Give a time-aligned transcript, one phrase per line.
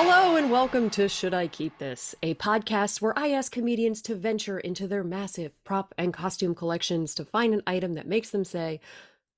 [0.00, 4.14] Hello and welcome to Should I Keep This, a podcast where I ask comedians to
[4.14, 8.44] venture into their massive prop and costume collections to find an item that makes them
[8.44, 8.78] say,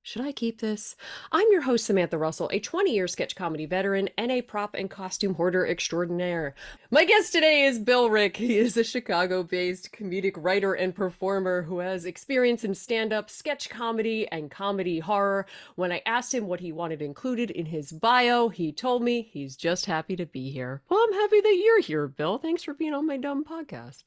[0.02, 0.96] should I keep this?
[1.30, 4.88] I'm your host, Samantha Russell, a 20 year sketch comedy veteran and a prop and
[4.88, 6.54] costume hoarder extraordinaire.
[6.90, 8.36] My guest today is Bill Reick.
[8.36, 13.28] He is a Chicago based comedic writer and performer who has experience in stand up,
[13.28, 15.44] sketch comedy, and comedy horror.
[15.76, 19.54] When I asked him what he wanted included in his bio, he told me he's
[19.54, 20.80] just happy to be here.
[20.88, 22.38] Well, I'm happy that you're here, Bill.
[22.38, 24.04] Thanks for being on my dumb podcast.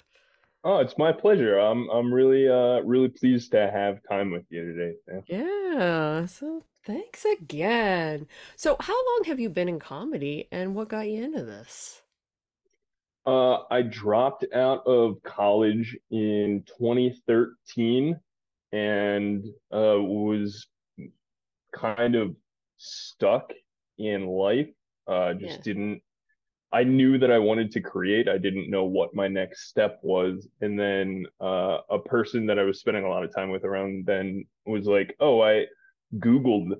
[0.65, 1.57] Oh, it's my pleasure.
[1.57, 4.97] I'm I'm really uh really pleased to have time with you today.
[5.07, 5.21] Yeah.
[5.25, 6.25] Yeah.
[6.25, 8.27] So thanks again.
[8.55, 12.01] So how long have you been in comedy and what got you into this?
[13.25, 18.19] Uh, I dropped out of college in 2013
[18.73, 20.67] and uh, was
[21.75, 22.35] kind of
[22.77, 23.51] stuck
[23.97, 24.69] in life.
[25.07, 25.63] Uh, just Yeah.
[25.63, 26.01] didn't
[26.73, 28.27] I knew that I wanted to create.
[28.27, 30.47] I didn't know what my next step was.
[30.59, 34.07] And then uh, a person that I was spending a lot of time with around
[34.07, 35.67] then was like, "Oh, I
[36.17, 36.71] Googled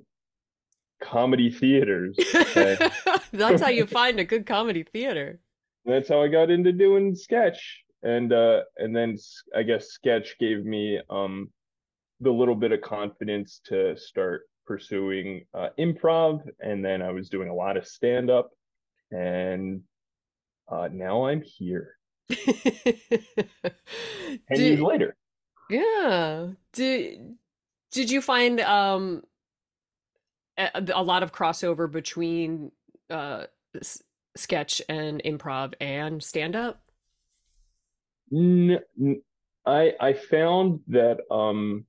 [1.00, 2.18] comedy theaters."
[2.56, 2.92] And
[3.32, 5.40] That's how you find a good comedy theater.
[5.86, 7.84] that's how I got into doing sketch.
[8.02, 9.18] And uh, and then
[9.56, 11.52] I guess sketch gave me um,
[12.20, 16.42] the little bit of confidence to start pursuing uh, improv.
[16.62, 18.50] And then I was doing a lot of stand up.
[19.14, 19.82] And
[20.68, 21.96] uh, now I'm here.
[22.30, 22.42] 10
[24.58, 25.16] years later.
[25.70, 26.48] yeah.
[26.74, 27.36] Did
[27.92, 29.24] did you find um
[30.58, 32.72] a, a lot of crossover between
[33.10, 33.46] uh
[33.80, 34.02] s-
[34.36, 36.82] sketch and improv and stand up?
[38.32, 39.22] N- n-
[39.66, 41.86] I I found that um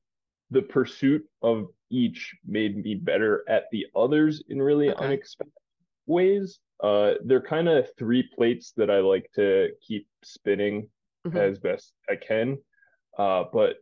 [0.50, 5.04] the pursuit of each made me better at the others in really Okay.
[5.06, 5.52] unexpected
[6.06, 6.58] ways.
[6.82, 10.88] Uh, they're kind of three plates that I like to keep spinning
[11.26, 11.36] Mhm.
[11.36, 12.58] as best I can.
[13.16, 13.76] Uh, but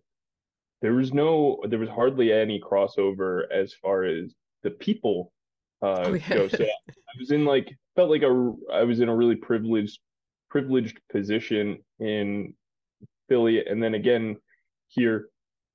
[0.80, 5.32] there was no, there was hardly any crossover as far as the people
[5.80, 6.28] uh Oh yeah.
[6.34, 6.48] go.
[6.48, 9.98] So I was in like felt like a I was in a really privileged
[10.48, 12.54] privileged position in
[13.28, 14.36] Philly and then again
[14.88, 15.28] here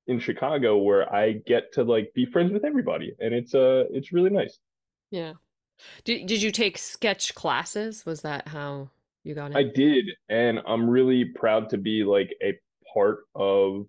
[0.06, 4.14] in Chicago where I get to like be friends with everybody and it's uh it's
[4.14, 4.58] really nice.
[5.12, 5.34] Yeah.
[6.04, 8.06] Did did you take sketch classes?
[8.06, 8.90] Was that how
[9.24, 9.58] you got it?
[9.58, 12.58] I did and I'm really proud to be like a
[12.94, 13.86] part of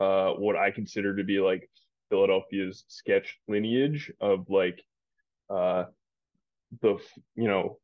[0.00, 1.68] uh what I consider to be like
[2.10, 4.82] Philadelphia's sketch lineage of like
[5.50, 5.84] uh
[6.80, 6.98] the
[7.34, 7.78] you know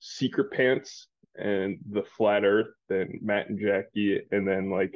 [0.00, 4.94] Secret Pants and the Flat Earth and Matt and Jackie and then like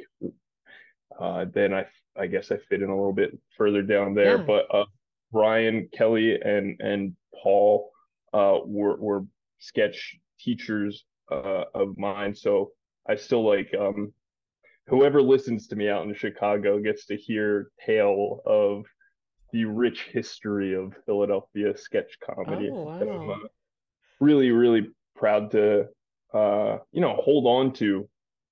[1.19, 1.85] uh then I
[2.17, 4.43] I guess I fit in a little bit further down there Yeah.
[4.43, 4.85] but uh
[5.31, 7.91] Brian Kelly and and Paul
[8.33, 9.25] uh were were
[9.59, 12.71] sketch teachers uh of mine so
[13.07, 14.13] I still like um
[14.87, 18.85] whoever listens to me out in Chicago gets to hear tale of
[19.51, 23.35] the rich history of Philadelphia sketch comedy Oh, that I'm uh,
[24.19, 25.87] really, really proud to,
[26.33, 28.09] uh, you know, hold on to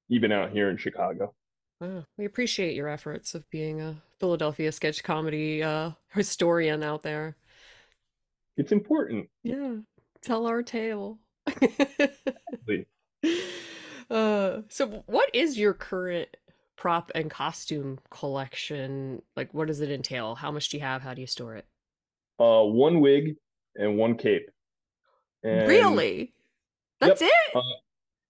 [0.10, 1.34] even out here in Chicago.
[1.80, 2.06] Wow.
[2.18, 7.36] We appreciate your efforts of being a Philadelphia sketch comedy uh historian out there.
[8.62, 9.28] It's important.
[9.42, 9.78] Yeah.
[10.22, 11.18] Tell our tale.
[14.10, 16.28] Uh, so what is your current
[16.76, 19.22] prop and costume collection?
[19.38, 20.36] Like, what does it entail?
[20.36, 21.02] How much do you have?
[21.02, 21.66] How do you store it?
[22.38, 23.38] Uh, one wig
[23.78, 24.50] and one cape,
[25.44, 26.34] and Really?
[27.00, 27.56] That's yep, it?
[27.56, 27.62] uh,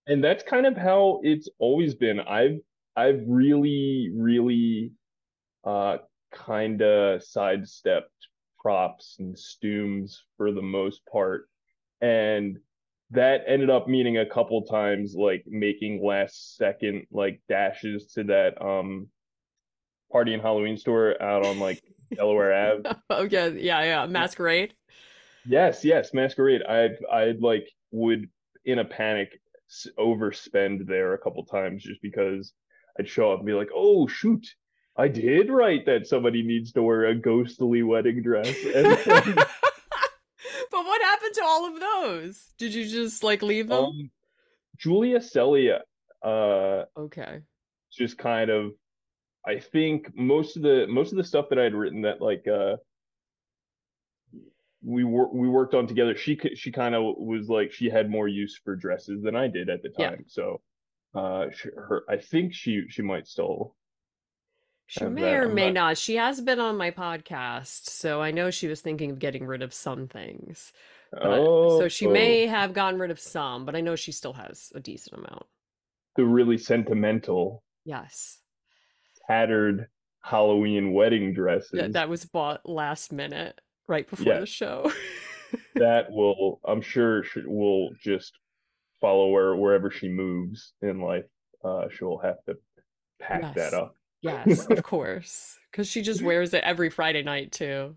[0.06, 2.20] and that's kind of how it's always been.
[2.20, 2.60] I've
[2.96, 4.92] I've really, really,
[5.64, 5.98] uh,
[6.32, 8.12] kind of sidestepped
[8.62, 11.50] props and stooms for the most part,
[12.02, 12.60] and
[13.12, 18.62] that ended up meaning a couple times like making last second like dashes to that
[18.62, 19.08] um
[20.12, 21.82] party and Halloween store out on like
[22.16, 22.96] Delaware Ave.
[23.10, 24.06] Oh yeah, yeah, yeah.
[24.06, 24.74] Masquerade.
[25.46, 26.64] Yes, yes, Masquerade.
[26.64, 28.30] I've I like would
[28.66, 29.30] in a panic
[29.98, 32.54] overspend there a couple times just because
[33.00, 34.46] I'd show up and be like, "Oh shoot,
[34.98, 39.24] I did write that somebody needs to wear a ghostly wedding dress," and then
[40.70, 42.54] But what happened to all of those?
[42.58, 43.84] Did you just like leave them?
[43.86, 44.12] um
[44.78, 45.82] Julia Celia
[46.24, 47.42] uh Okay.
[47.92, 48.72] just kind of
[49.46, 52.48] I think most of the most of the stuff that I had written that like
[52.48, 52.78] uh
[54.84, 58.28] we wor- we worked on together she she kind of was like she had more
[58.28, 60.10] use for dresses than I did at the Yeah.
[60.12, 60.62] time so
[61.14, 63.76] uh sh her I think she she might still
[64.92, 65.98] She may that or I'm may not not.
[65.98, 69.62] She has been on my podcast, so I know she was thinking of getting rid
[69.62, 70.74] of some things.
[71.14, 74.34] But Oh, so she may have gotten rid of some, but I know she still
[74.34, 75.46] has a decent amount.
[76.18, 78.40] the really sentimental, Yes.
[79.28, 79.88] tattered
[80.22, 81.72] Halloween wedding dresses.
[81.74, 84.40] Yeah, that was bought last minute, right before Yeah.
[84.42, 84.92] the show.
[85.76, 88.34] that will I'm sure she will just
[89.00, 91.26] follow her wherever she moves in life.
[91.64, 92.58] Uh, she'll have to
[93.22, 93.56] pack Yes.
[93.56, 93.96] that up.
[94.22, 95.58] Yes, of course.
[95.72, 97.96] Because she just wears it every Friday night too.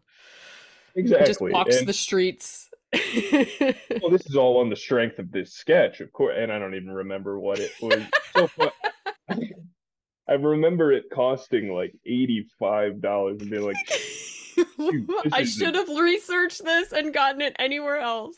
[0.94, 1.26] Exactly.
[1.26, 2.70] Just walks And- the streets.
[2.92, 6.74] well, this is all on the strength of this sketch, of course, and I don't
[6.76, 8.00] even remember what it was.
[8.36, 8.48] so.
[10.28, 13.76] I remember it costing like eighty-five dollars and being like,
[15.32, 18.36] I should have researched this and gotten it anywhere else.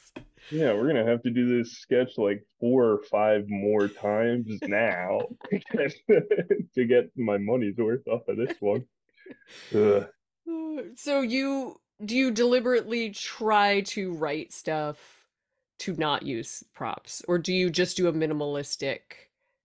[0.50, 5.20] "Yeah, we're gonna have to do this sketch like four or five more times now
[5.50, 8.84] to get my money's worth off of this one."
[9.74, 10.08] Ugh.
[10.96, 15.24] So you do you deliberately try to write stuff
[15.80, 19.00] to not use props, or do you just do a minimalistic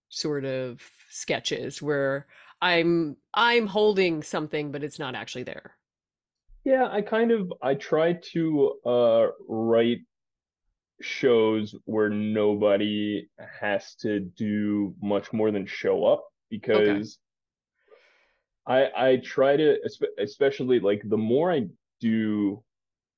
[0.10, 2.28] sort of sketches where
[2.62, 5.76] I'm I'm holding something but it's not actually there?
[6.64, 10.00] Yeah, I kind of I try to uh write
[11.04, 13.28] shows where nobody
[13.60, 17.18] has to do much more than show up because
[18.68, 19.78] I I try to
[20.20, 21.68] especially like the more I
[22.00, 22.64] do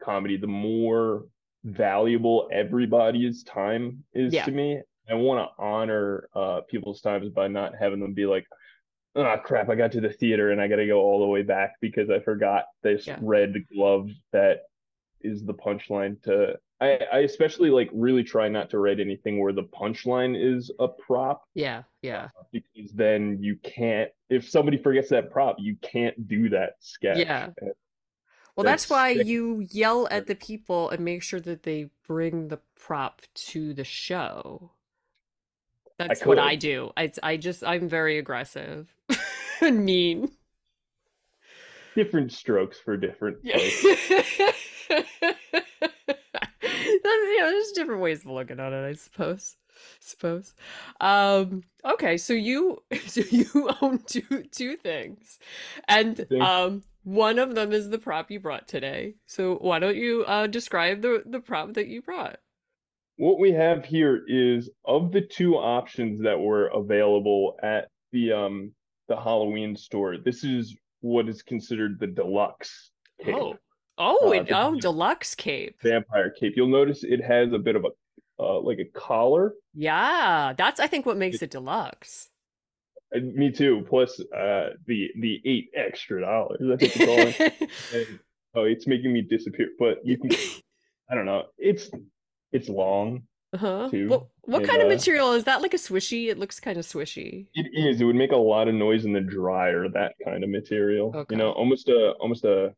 [0.01, 1.25] comedy, the more
[1.63, 4.45] valuable everybody's time is Yeah.
[4.45, 4.81] to me.
[5.09, 8.45] I want to honor uh people's times by not having them be like
[9.15, 11.43] oh crap, I got to the theater and I got to go all the way
[11.43, 13.19] back because I forgot this Yeah.
[13.21, 14.61] red glove that
[15.21, 19.53] is the punchline to I, I especially like really try not to write anything where
[19.53, 22.29] the punchline is a prop Yeah, yeah.
[22.37, 27.17] Uh, because then you can't if somebody forgets that prop, you can't do that sketch.
[27.17, 27.45] Yeah.
[27.57, 27.71] And
[28.55, 32.49] Well, that's That's why you yell at the people and make sure that they bring
[32.49, 34.71] the prop to the show.
[35.97, 36.91] That's what I do.
[36.97, 38.93] I I just I'm very aggressive
[39.61, 40.31] and mean.
[41.95, 43.59] Different strokes for different Yeah.
[47.33, 49.55] You know, there's different ways of looking at it, I suppose.
[49.99, 50.53] Suppose.
[51.01, 55.39] Um, okay, so you so you own two two things.
[55.87, 59.15] And um one of them is the prop you brought today.
[59.25, 62.37] So why don't you uh describe the the prop that you brought?
[63.17, 68.73] What we have here is of the two options that were available at the um
[69.07, 72.91] the Halloween store, this is what is considered the deluxe
[73.27, 73.57] Oh.
[74.03, 75.81] Oh, Uh, it, oh, deluxe cape.
[75.81, 76.53] vampire cape.
[76.55, 77.89] You'll notice it has a bit of a
[78.43, 79.53] uh, like a collar.
[79.73, 82.29] Yeah, that's I think what makes it deluxe.
[83.11, 83.85] And me too.
[83.87, 86.59] Plus uh the the eight extra dollars.
[86.61, 88.09] I think it's
[88.55, 89.69] oh, it's making me disappear.
[89.79, 90.31] But you can
[91.09, 91.43] I don't know.
[91.57, 91.89] It's
[92.51, 93.23] it's long.
[93.53, 93.87] Uh-huh.
[93.91, 95.61] too, What what and, kind of uh, material is that?
[95.61, 96.29] Like a swishy?
[96.29, 97.45] It looks kind of swishy.
[97.53, 98.01] It is.
[98.01, 101.11] It would make a lot of noise in the dryer, that kind of material.
[101.15, 101.35] Okay.
[101.35, 102.73] You know, almost a almost a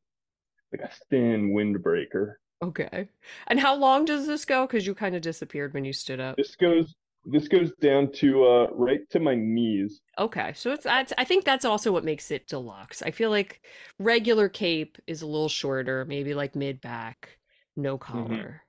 [0.79, 2.35] like a thin windbreaker.
[2.63, 3.07] Okay.
[3.47, 4.65] And how long does this go?
[4.65, 6.37] Because you kind of disappeared when you stood up.
[6.37, 6.95] This goes
[7.27, 10.01] this goes down to uh right to my knees.
[10.19, 13.01] Okay, so it's that's I think that's also what makes it deluxe.
[13.01, 13.61] I feel like
[13.99, 17.37] regular cape is a little shorter, maybe like mid back,
[17.75, 18.61] no collar.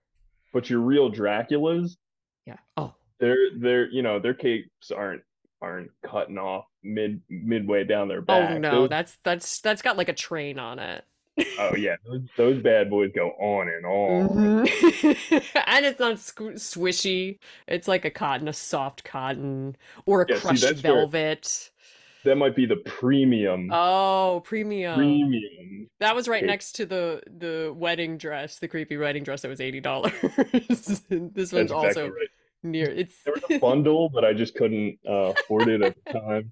[0.52, 1.96] But your real Draculas,
[2.46, 2.56] Yeah.
[2.76, 5.22] Oh, they're they're you know, their capes aren't
[5.62, 8.52] aren't cutting off mid midway down their back.
[8.52, 11.04] oh no, Those- that's that's that's got like a train on it.
[11.58, 14.28] Oh yeah, those, those bad boys go on and on.
[14.66, 15.52] Mhm.
[15.66, 17.38] and it's not squ- swishy.
[17.68, 19.76] It's like a cotton, a soft cotton,
[20.06, 21.70] or a Yeah, see, crushed where- velvet.
[22.24, 24.96] That might be the premium Oh, premium.
[24.96, 25.88] premium.
[26.00, 29.60] That was right next to the the wedding dress, the creepy wedding dress that was
[29.60, 30.12] eighty dollars.
[30.68, 32.28] this one's That's also right.
[32.64, 32.90] near.
[32.90, 36.50] It's There was a bundle, but I just couldn't uh, afford it at the time.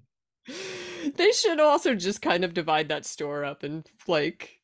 [1.17, 4.61] they should also just kind of divide that store up and like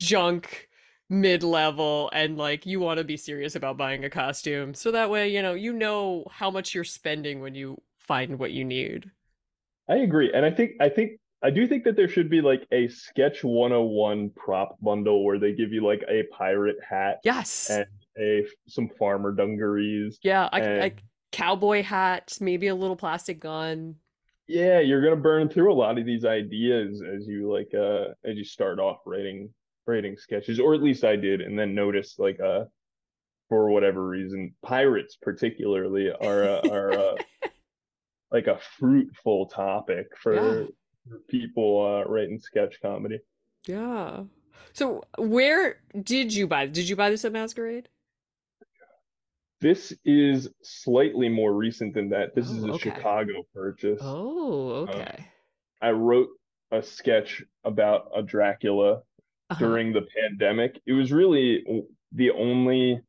[0.00, 0.68] junk,
[1.10, 5.10] mid level, and like you want to be serious about buying a costume, so that
[5.10, 9.10] way you know you know how much you're spending when you find what you need.
[9.88, 11.12] I agree, and I think I think
[11.42, 15.52] I do think that there should be like a sketch 101 prop bundle where they
[15.52, 17.70] give you like a pirate hat Yes.
[17.70, 17.86] and
[18.18, 20.18] a some farmer dungarees.
[20.22, 23.96] Yeah, I, I and- cowboy hat, maybe a little plastic gun.
[24.48, 28.36] Yeah, you're gonna burn through a lot of these ideas as you like uh as
[28.36, 29.52] you start off writing
[29.88, 32.64] writing sketches, or at least I did, and then noticed like uh
[33.48, 37.14] for whatever reason, pirates particularly are uh, are uh,
[38.30, 40.66] like a fruitful topic for, Yeah.
[41.08, 43.18] for people uh writing sketch comedy.
[43.66, 44.24] Yeah.
[44.74, 46.66] So where did you buy?
[46.66, 47.88] Did you buy this at Masquerade?
[49.60, 52.34] This is slightly more recent than that.
[52.34, 52.90] This is Oh, a okay.
[52.90, 53.98] Chicago purchase.
[54.00, 55.24] Oh, Um, okay.
[55.80, 56.28] I wrote
[56.70, 59.02] a sketch about a Dracula
[59.50, 59.58] Uh-huh.
[59.64, 60.78] during the pandemic.
[60.86, 61.64] It was really
[62.12, 63.00] the only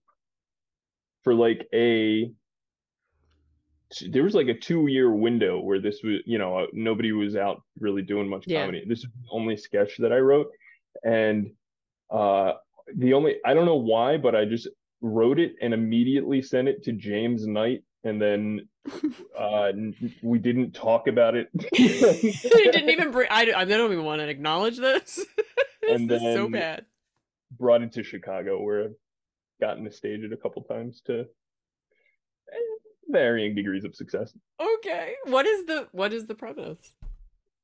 [1.23, 2.31] for like a
[4.07, 7.63] there was like a two year window where this was, you know, nobody was out
[7.79, 8.61] really doing much Yeah.
[8.61, 8.83] comedy.
[8.87, 10.47] This is the only sketch that I wrote.
[11.03, 11.51] And
[12.09, 12.53] uh
[12.95, 14.67] the only I don't know why, but I just
[15.01, 18.69] wrote it and immediately sent it to James Knight and then
[19.37, 19.71] uh
[20.23, 21.49] we didn't talk about it.
[21.73, 23.27] didn't even bring.
[23.29, 25.25] I, I don't even want to acknowledge this.
[25.89, 26.85] this And is so then- bad.
[27.57, 28.95] brought into Chicago where I've
[29.59, 32.55] gotten to stage it a couple times to eh,
[33.07, 34.35] varying degrees of success.
[34.61, 35.15] Okay.
[35.25, 36.77] What is the what is the premise?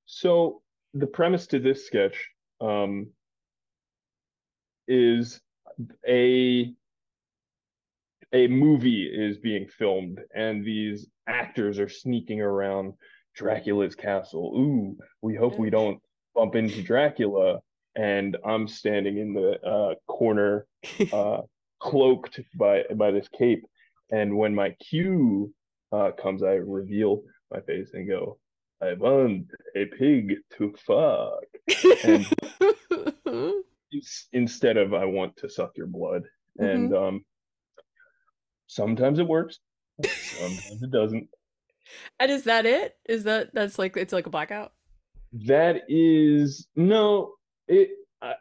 [0.05, 0.61] So
[0.93, 2.29] the premise to this sketch
[2.61, 3.07] um,
[4.87, 5.39] is
[6.07, 6.73] a
[8.33, 12.93] a movie is being filmed and these actors are sneaking around
[13.35, 14.53] Dracula's castle.
[14.57, 15.99] Ooh, we hope we don't
[16.33, 17.59] bump into Dracula.
[17.95, 20.65] And I'm standing in the uh, corner,
[21.13, 21.41] uh,
[21.79, 23.63] cloaked by by this cape.
[24.11, 25.53] And when my cue
[25.91, 28.37] uh, comes, I reveal my face and go,
[28.81, 31.45] "I want a pig to fuck."
[32.03, 32.25] And
[34.33, 36.23] instead of "I want to suck your blood,"
[36.59, 37.25] and um,
[38.67, 39.59] sometimes it works,
[40.03, 41.29] sometimes it doesn't.
[42.19, 42.97] and is that it?
[43.07, 44.73] Is that that's like it's like a blackout?
[45.45, 47.33] That is no,
[47.67, 47.89] it.
[48.21, 48.33] I,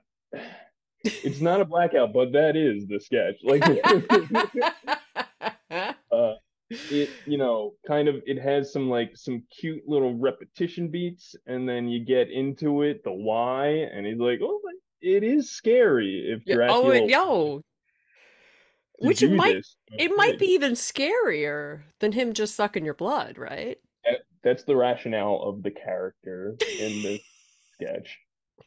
[1.04, 3.36] it's not a blackout, but that is the sketch.
[3.42, 3.62] Like
[6.12, 6.34] uh,
[6.70, 11.68] it, you know, kind of it has some like some cute little repetition beats, and
[11.68, 14.60] then you get into it, the why, and he's like, oh,
[15.00, 17.00] it is scary if Yeah, Dracula.
[17.00, 17.62] oh, it, yo,
[19.00, 23.38] which it might this, it might be even scarier than him just sucking your blood,
[23.38, 23.78] right?
[24.04, 27.22] that- that's the rationale of the character in this
[27.74, 28.18] sketch.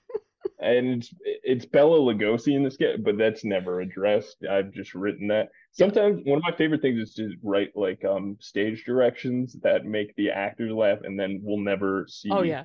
[0.60, 4.38] And it's it's Bela Lugosi in the sketch, but that's never addressed.
[4.50, 5.50] I've just written that.
[5.76, 5.86] Yeah.
[5.86, 10.16] Sometimes one of my favorite things is to write like um stage directions that make
[10.16, 12.64] the actors laugh, and then we'll never see Oh yeah,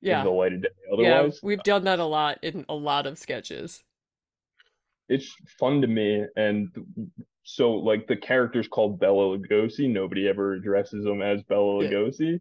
[0.00, 0.68] yeah, the light of day.
[0.98, 1.12] yeah.
[1.20, 3.84] Otherwise, We've done that a lot in a lot of sketches.
[5.08, 6.24] it's fun to me.
[6.36, 6.68] And
[7.44, 9.88] so like the character's called Bela Lugosi.
[9.88, 11.90] Nobody ever addresses them as Bela Yeah.
[11.90, 12.40] Lugosi.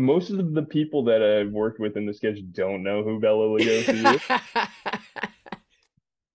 [0.00, 3.44] Most of the people that I've worked with in the sketch don't know who Bela
[3.44, 4.22] Lugosi is,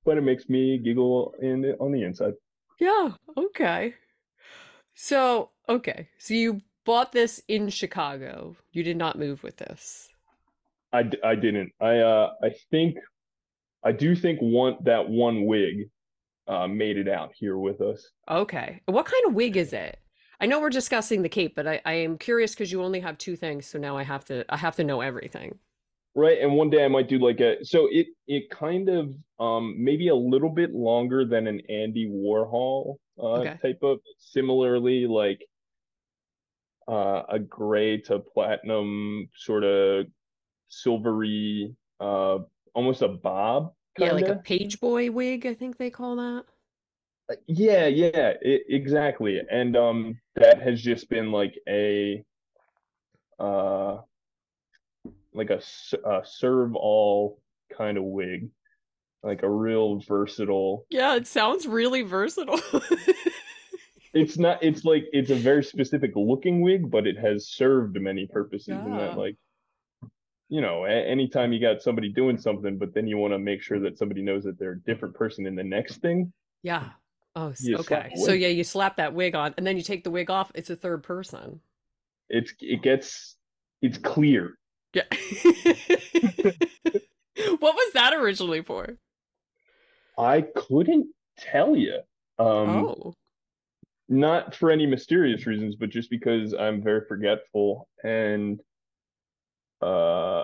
[0.06, 2.34] but it makes me giggle in on the inside.
[2.80, 3.96] Yeah, okay.
[4.94, 6.10] So, okay.
[6.20, 8.56] So you bought this in Chicago.
[8.72, 10.10] You did not move with this.
[10.94, 11.72] I, d- I didn't.
[11.82, 12.98] I uh I think
[13.84, 15.90] I do think one that one wig
[16.48, 18.12] uh made it out here with us.
[18.30, 18.80] Okay.
[18.86, 19.98] What kind of wig is it?
[20.40, 23.18] I know we're discussing the cape, but I, I am curious because you only have
[23.18, 25.60] two things, so now I have to I have to know everything.
[26.18, 29.76] Right, and one day I might do like a so it it kind of um
[29.84, 33.60] maybe a little bit longer than an Andy Warhol uh Okay.
[33.62, 35.46] type of similarly like
[36.88, 40.06] uh a gray to platinum sort of
[40.70, 42.40] silvery uh
[42.76, 44.44] almost a bob Yeah, like a kinda.
[44.44, 46.46] page boy wig, I think they call that.
[47.48, 49.42] Yeah, yeah, i exactly.
[49.50, 52.24] And um that has just been like a
[53.40, 53.98] uh
[55.34, 55.62] like a
[56.24, 57.42] serve all
[57.76, 58.50] kind of wig.
[59.24, 60.86] Like a real versatile.
[60.90, 62.62] Yeah, it sounds really versatile.
[64.16, 68.26] It's not it's like it's a very specific looking wig, but it has served many
[68.26, 69.36] purposes in that like
[70.48, 73.62] you know, a anytime you got somebody doing something, but then you want to make
[73.62, 76.32] sure that somebody knows that they're a different person in the next thing.
[76.64, 76.92] Yeah.
[77.36, 78.16] Oh, You slap okay.
[78.16, 78.42] So wig.
[78.42, 80.52] yeah, you slap that wig on, and then you take the wig off.
[80.56, 81.60] It's a third person.
[82.30, 83.36] It's it gets
[83.82, 84.58] it's clear.
[84.94, 85.04] Yeah.
[87.60, 88.98] What was that originally for?
[90.18, 92.00] I couldn't tell you.
[92.40, 93.14] Um, Oh,
[94.08, 98.62] not for any mysterious reasons, but just because I'm very forgetful and
[99.82, 100.44] uh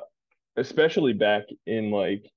[0.57, 2.29] especially back in like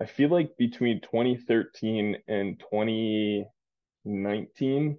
[0.00, 4.98] I feel like between 2013 and 2019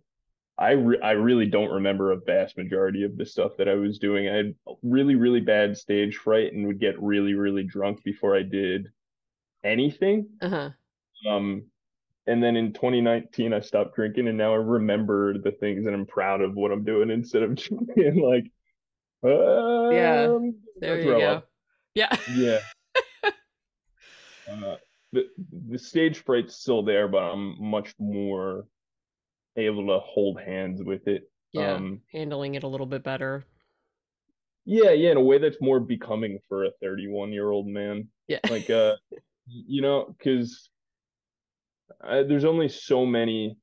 [0.60, 4.00] I re I really don't remember a vast majority of the stuff that I was
[4.00, 4.28] doing.
[4.28, 8.42] I had really really bad stage fright and would get really really drunk before I
[8.42, 8.88] did
[9.64, 10.30] anything.
[10.42, 10.72] uh-huh.
[11.30, 11.64] Um,
[12.26, 16.06] and then in 2019, I stopped drinking, and now I remember the things and I'm
[16.06, 18.52] proud of what I'm doing instead of just being like,
[19.24, 21.22] Yeah, um, There you go.
[21.22, 21.50] up.
[21.94, 22.16] Yeah.
[22.36, 22.60] Yeah.
[24.50, 24.78] Uh,
[25.18, 25.28] the
[25.72, 28.66] the stage fright's still there, but I'm much more
[29.56, 31.30] able to hold hands with it.
[31.54, 33.46] Yeah, Um, handling it a little bit better.
[34.66, 38.10] yeah, yeah, in a way that's more becoming for a 31 year old man.
[38.28, 38.40] Yeah.
[38.50, 38.96] Like, uh,
[39.48, 40.70] you know, because
[42.04, 43.58] there's only so many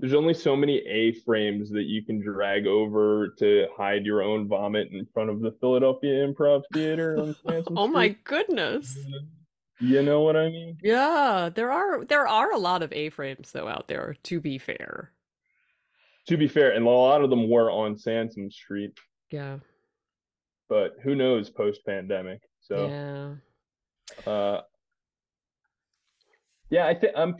[0.00, 4.92] there's only so many A-frames that you can drag over to hide your own vomit
[4.92, 7.34] in front of the Philadelphia Improv Theater
[7.76, 8.96] oh my goodness.
[9.80, 10.76] You know what I mean?
[10.82, 15.12] Yeah, there are there are a lot of A-frames though out there, to be fair.
[16.26, 18.92] To be fair, and a lot of them were on Sansom Street,
[19.30, 19.58] Yeah.
[20.68, 22.40] but who knows post-pandemic.
[22.60, 22.86] So,
[24.26, 24.30] Yeah.
[24.30, 24.62] uh,
[26.70, 27.36] yeah, I think I'm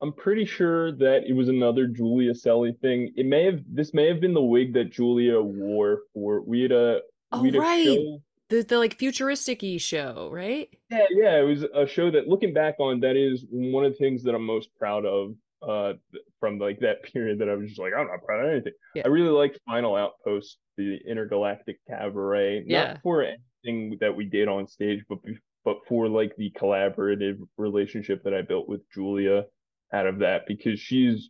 [0.00, 3.12] I'm pretty sure that it was another Julia Selly thing.
[3.16, 6.72] It may have this may have been the wig that Julia wore for we had
[6.72, 7.00] a
[7.32, 7.84] Oh, we had a right.
[7.84, 8.22] show.
[8.50, 10.68] The the like futuristic y show, right?
[10.90, 13.98] Yeah, yeah, it was a show that looking back on, that is one of the
[13.98, 15.94] things that I'm most proud of uh
[16.40, 18.72] from like that period that I was just like, I'm not proud of anything.
[18.94, 19.02] Yeah.
[19.04, 22.96] I really liked Final Outpost, the intergalactic cabaret, Yeah.
[23.02, 25.18] for anything that we did on stage, but
[25.64, 29.44] but for like the collaborative relationship that I built with Julia
[29.92, 31.28] out of that because she's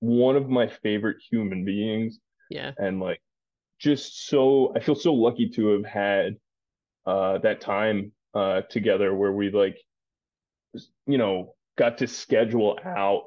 [0.00, 2.18] one of my favorite human beings
[2.50, 2.72] Yeah.
[2.78, 3.20] and like
[3.84, 6.36] just so I feel so lucky to have had
[7.04, 9.76] uh that time uh together where we like
[11.06, 13.24] you know got to schedule out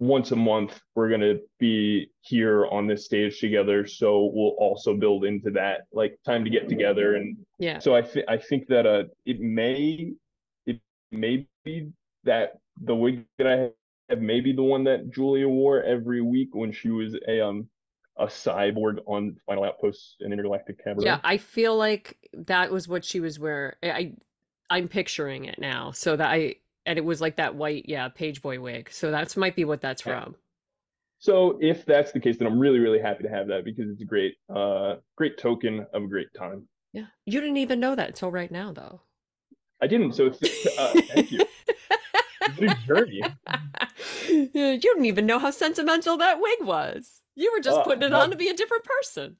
[0.00, 4.96] once a month we're going to be here on this stage together so we'll also
[4.96, 7.78] build into that like time to get together and Yeah.
[7.78, 10.12] so I think I think that uh it may
[10.66, 10.80] it
[11.12, 11.92] may be
[12.24, 13.56] that the wig that I
[14.08, 17.68] have may be the one that Julia wore every week when she was a um
[18.16, 21.04] a cyborg on Final Outpost and Intergalactic Cabaret.
[21.04, 23.74] Yeah, I feel like that was what she was wearing.
[23.82, 24.12] I
[24.70, 25.90] I'm picturing it now.
[25.92, 28.90] So that I and it was like that white, yeah, page boy wig.
[28.90, 30.24] So that's might be what that's Yeah.
[30.24, 30.36] from.
[31.18, 34.02] So if that's the case, then I'm really really happy to have that because it's
[34.02, 36.68] a great uh great token of a great time.
[36.92, 37.06] Yeah.
[37.24, 39.00] You didn't even know that until right now though.
[39.80, 41.40] I didn't, so uh, thank you.
[42.58, 43.22] It's a journey.
[44.28, 47.20] You didn't even know how sentimental that wig was.
[47.34, 49.36] You were just Oh, putting it on to be a different person.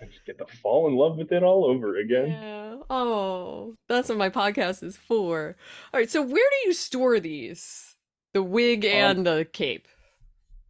[0.00, 2.28] I just get to fall in love with it all over again.
[2.30, 2.76] Yeah.
[2.90, 5.56] Oh, that's what my podcast is for.
[5.92, 6.10] All right.
[6.10, 7.94] So where do you store these?
[8.34, 9.88] The wig Um, and the cape?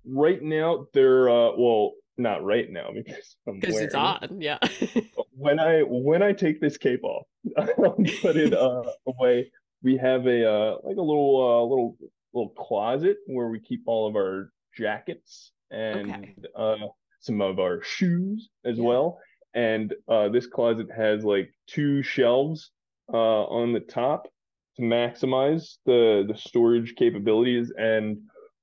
[0.05, 4.41] Right now, they're uh well, not right now because I'm Because it's on.
[4.41, 4.59] Yeah.
[5.33, 7.27] when I when I take this cape off,
[7.59, 9.51] I'll put it uh, away.
[9.83, 11.97] We have a uh, like a little uh, little
[12.33, 16.35] little closet where we keep all of our jackets and Okay.
[16.55, 16.89] uh,
[17.21, 18.85] some of our shoes as Yeah.
[18.85, 19.19] well.
[19.55, 22.73] And uh, this closet has like two shelves
[23.13, 24.29] uh, on the top
[24.77, 27.73] to maximize the the storage capabilities.
[27.79, 28.19] And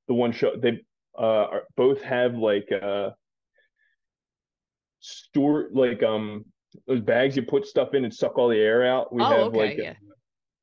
[0.07, 0.83] the one show they
[1.17, 3.11] uh, are, both have like uh,
[4.99, 6.45] store like um
[6.87, 9.13] those bags you put stuff in and suck all the air out.
[9.13, 9.93] We Oh, have okay, like yeah.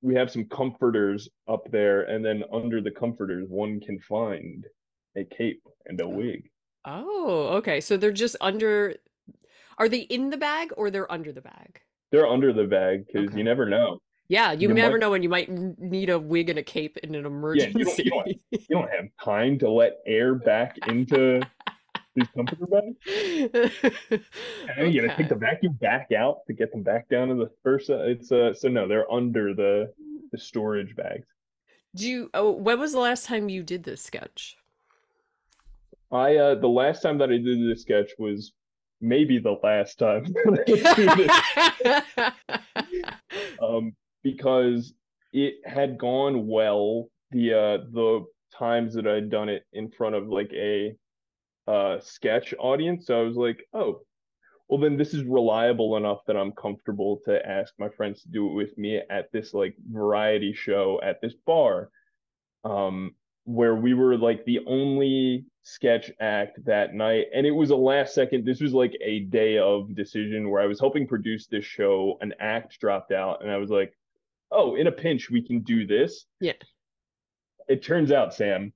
[0.02, 4.66] We have some comforters up there, and then under the comforters, one can find
[5.16, 6.08] a cape and a oh.
[6.08, 6.50] wig.
[6.84, 7.80] Oh, okay.
[7.80, 8.94] So they're just under.
[9.78, 11.80] Are they in the bag or they're under the bag?
[12.12, 13.38] They're under the bag because Okay.
[13.38, 14.00] you never know.
[14.28, 16.96] Yeah, you You never might- know when you might need a wig and a cape
[16.98, 18.02] in an Yeah, you don't, emergency.
[18.04, 21.40] you, don't, you don't have time to let air back into
[22.14, 22.96] these comforter bags.
[24.76, 27.50] And you gotta take the vacuum back out to get them back down to the
[27.62, 27.90] first.
[27.90, 29.92] Uh, it's uh, so no, they're under the
[30.32, 31.26] the storage bags.
[31.94, 32.30] Do you?
[32.34, 34.56] Oh, when was the last time you did this sketch?
[36.12, 38.52] I uh the last time that I did this sketch was
[39.00, 42.32] maybe the last time that I did
[43.22, 44.92] this um, because
[45.32, 48.24] it had gone well the uh, the
[48.56, 50.96] times that I'd done it in front of like a
[51.70, 53.06] uh, sketch audience.
[53.06, 54.00] So I was like, oh,
[54.68, 58.48] well then this is reliable enough that I'm comfortable to ask my friends to do
[58.48, 61.90] it with me at this like variety show at this bar.
[62.64, 67.76] Um, where we were like the only sketch act that night and it was a
[67.76, 71.64] last second this was like a day of decision where i was helping produce this
[71.64, 73.92] show an act dropped out and i was like
[74.52, 76.52] oh in a pinch we can do this Yeah.
[77.68, 78.72] it turns out sam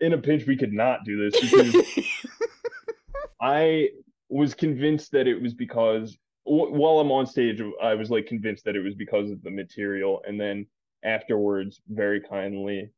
[0.00, 1.74] in a pinch we could not do this because
[3.40, 3.88] i
[4.28, 8.64] was convinced that it was because w- while i'm on stage i was like convinced
[8.64, 10.22] that it was because of the material.
[10.26, 10.66] And then
[11.04, 12.90] afterwards very kindly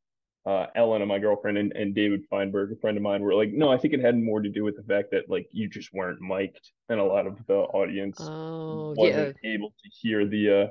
[0.47, 3.53] uh, Ellen and my girlfriend and, and David Feinberg, a friend of mine, were like,
[3.53, 5.93] no, I think it had more to do with the fact that like you just
[5.93, 6.71] weren't mic'd.
[6.89, 10.67] And a lot of the audience Oh, wasn't able to hear the uh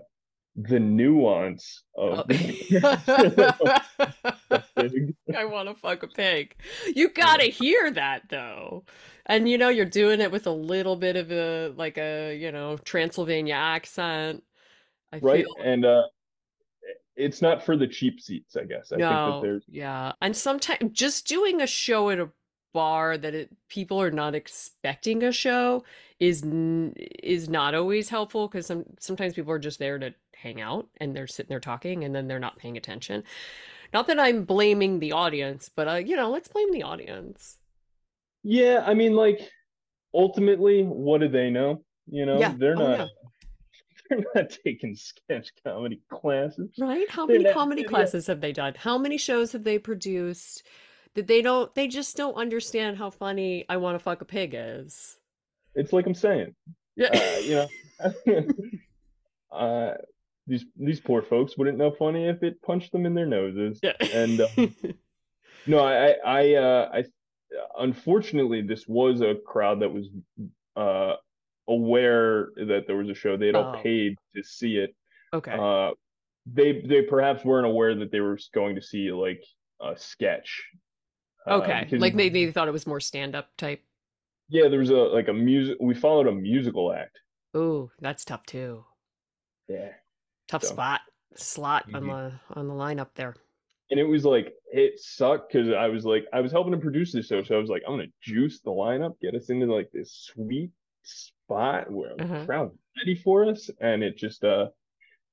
[0.55, 2.13] the nuance Oh.
[2.13, 3.81] of the,
[4.83, 5.15] pig.
[5.35, 6.55] I want to fuck a pig.
[6.95, 8.85] You gotta hear that though.
[9.25, 12.51] And you know, you're doing it with a little bit of a like a, you
[12.51, 14.43] know, Transylvania accent.
[15.11, 15.45] I right?
[15.45, 16.03] feel And uh
[17.15, 18.93] it's not for the cheap seats, I guess.
[18.93, 20.13] I think that no, there's yeah.
[20.21, 22.29] And sometimes just doing a show at a
[22.73, 25.83] bar that it, people are not expecting a show
[26.19, 30.61] is n- is not always helpful because some sometimes people are just there to hang
[30.61, 33.23] out and they're sitting there talking and then they're not paying attention.
[33.93, 37.57] Not that I'm blaming the audience, but uh, you know, let's blame the audience.
[38.43, 39.39] yeah, I mean like
[40.13, 41.83] ultimately, what do they know?
[42.07, 42.53] You know, Yeah.
[42.57, 43.05] they're Oh not yeah.
[44.09, 46.69] they're not taking sketch comedy classes.
[46.79, 47.09] Right?
[47.09, 48.73] How They're many comedy classes have they done?
[48.77, 50.65] How many shows have they produced
[51.15, 54.53] that they don't they just don't understand how funny I Want to Fuck a Pig
[54.55, 55.17] is?
[55.75, 56.55] it's like I'm saying.
[56.95, 57.09] Yeah.
[57.13, 58.43] Uh, you know,
[59.57, 59.93] uh,
[60.49, 63.79] these these poor folks wouldn't know funny if it punched them in their noses.
[63.81, 63.93] Yeah.
[64.13, 64.75] And um,
[65.67, 67.03] no, I I uh, I
[67.77, 70.07] unfortunately this was a crowd that was
[70.75, 71.15] uh
[71.67, 73.37] aware that there was a show.
[73.37, 74.95] They had all Oh, paid to see it.
[75.33, 75.51] okay.
[75.53, 75.91] Uh,
[76.51, 79.43] they they perhaps weren't aware that they were going to see like
[79.81, 80.63] a sketch.
[81.47, 81.87] Uh, Okay.
[81.97, 83.81] Like maybe they thought it was more stand-up type.
[84.49, 85.77] yeah, there was a like a music.
[85.79, 87.17] We followed a musical act.
[87.55, 88.85] Ooh, that's tough too.
[89.67, 89.89] Yeah.
[90.49, 90.73] Tough So.
[90.73, 90.99] spot.
[91.35, 92.09] Slot on mhm.
[92.09, 93.37] the on the lineup there.
[93.91, 97.11] and it was like it sucked because I was like I was helping to produce
[97.11, 99.89] this show, so I was like I'm gonna juice the lineup, get us into like
[99.91, 100.71] this sweet
[101.03, 102.45] spot where the Uh-huh.
[102.45, 104.67] crowd's ready for us, and it just uh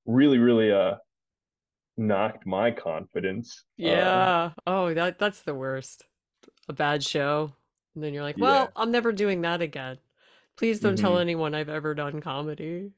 [0.06, 0.96] really really uh
[1.98, 3.64] knocked my confidence.
[3.82, 4.52] Uh Yeah.
[4.66, 6.04] Oh, that that's the worst.
[6.68, 7.54] A bad show.
[7.94, 9.98] And then you're like, yeah, well, I'm never doing that again.
[10.56, 12.92] Please don't tell hmm anyone I've ever done comedy.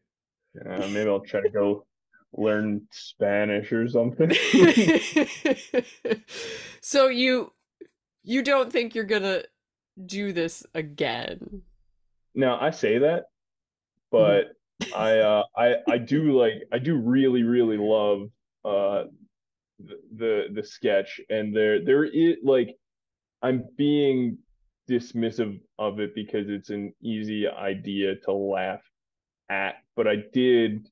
[0.68, 1.87] uh, maybe I'll try to go
[2.33, 4.33] learn Spanish or something.
[6.81, 7.53] So you
[8.23, 9.43] you don't think you're gonna
[10.07, 11.62] do this again?
[12.38, 13.25] now I say that,
[14.11, 14.53] but
[14.97, 18.29] I uh I I do like I do really really love
[18.64, 19.05] uh
[19.81, 22.75] the the, the sketch and there there is like
[23.43, 24.38] I'm being
[24.88, 28.81] dismissive of it because it's an easy idea to laugh
[29.51, 30.88] at, but I did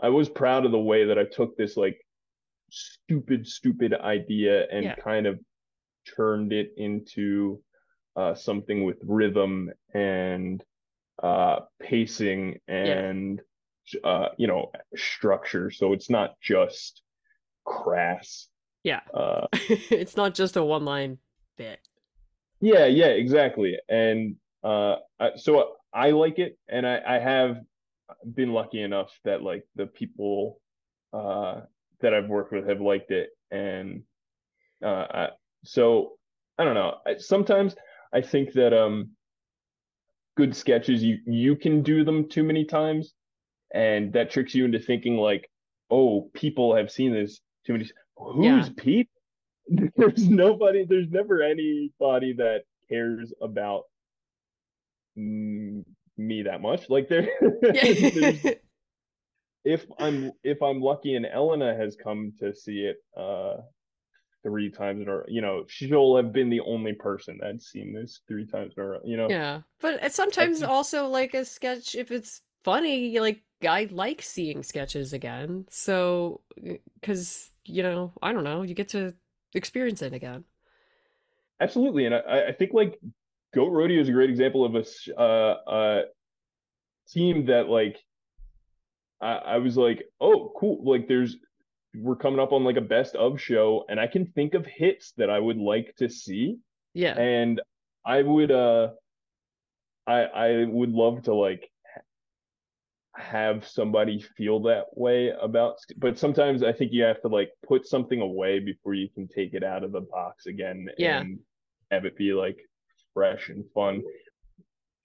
[0.00, 1.98] I was proud of the way that I took this like
[2.70, 4.94] stupid stupid idea and Yeah.
[4.96, 5.38] kind of
[6.16, 7.62] turned it into
[8.16, 10.62] uh, something with rhythm and
[11.22, 12.74] uh, pacing Yeah.
[12.98, 13.40] and
[14.04, 15.70] uh, you know structure.
[15.70, 17.02] So it's not just
[17.64, 18.48] crass.
[18.82, 19.00] Yeah.
[19.14, 19.46] Uh,
[19.90, 21.18] It's not just a one-line
[21.56, 21.80] bit.
[22.60, 23.78] yeah, yeah, exactly.
[23.88, 27.60] And uh, I, so I like it, and I, I have
[28.34, 30.60] been lucky enough that like the people
[31.12, 31.60] uh,
[32.00, 34.02] that I've worked with have liked it, and
[34.84, 35.28] uh, I,
[35.64, 36.12] so
[36.58, 36.96] I don't know.
[37.06, 37.74] I, sometimes
[38.12, 39.10] I think that um,
[40.36, 43.14] good sketches you you can do them too many times,
[43.74, 45.50] and that tricks you into thinking like,
[45.90, 47.90] oh, people have seen this too many.
[48.38, 48.56] Yeah.
[48.56, 49.12] Who's people?
[49.96, 50.84] There's nobody.
[50.84, 53.82] There's never anybody that cares about
[55.18, 55.84] mm,
[56.16, 56.88] me that much.
[56.88, 57.28] Like there,
[59.64, 63.56] if I'm if I'm lucky and Elena has come to see it uh
[64.42, 67.92] three times in a row, you know, she'll have been the only person that's seen
[67.92, 69.00] this three times in a row.
[69.04, 69.62] You know, Yeah.
[69.80, 75.12] But sometimes think also like a sketch if it's funny, like I like seeing sketches
[75.12, 75.66] again.
[75.70, 76.42] So,
[77.00, 79.14] because, you know, I don't know, you get to
[79.54, 80.44] experience it again.
[81.60, 82.98] absolutely, and I I think like
[83.54, 84.84] Goat Rodeo is a great example of a,
[85.20, 86.02] uh uh
[87.08, 87.98] team that like
[89.20, 90.84] I, I was like, oh, cool.
[90.84, 91.36] Like there's
[91.94, 95.12] we're coming up on like a best of show, and I can think of hits
[95.16, 96.58] that I would like to see,
[96.92, 97.18] Yeah.
[97.18, 97.60] and
[98.04, 98.90] I would uh
[100.06, 101.70] I I would love to like
[103.14, 107.86] have somebody feel that way about but sometimes I think you have to like put
[107.86, 111.20] something away before you can take it out of the box again Yeah.
[111.20, 111.38] and
[111.90, 112.58] have it be like
[113.16, 114.02] fresh and fun.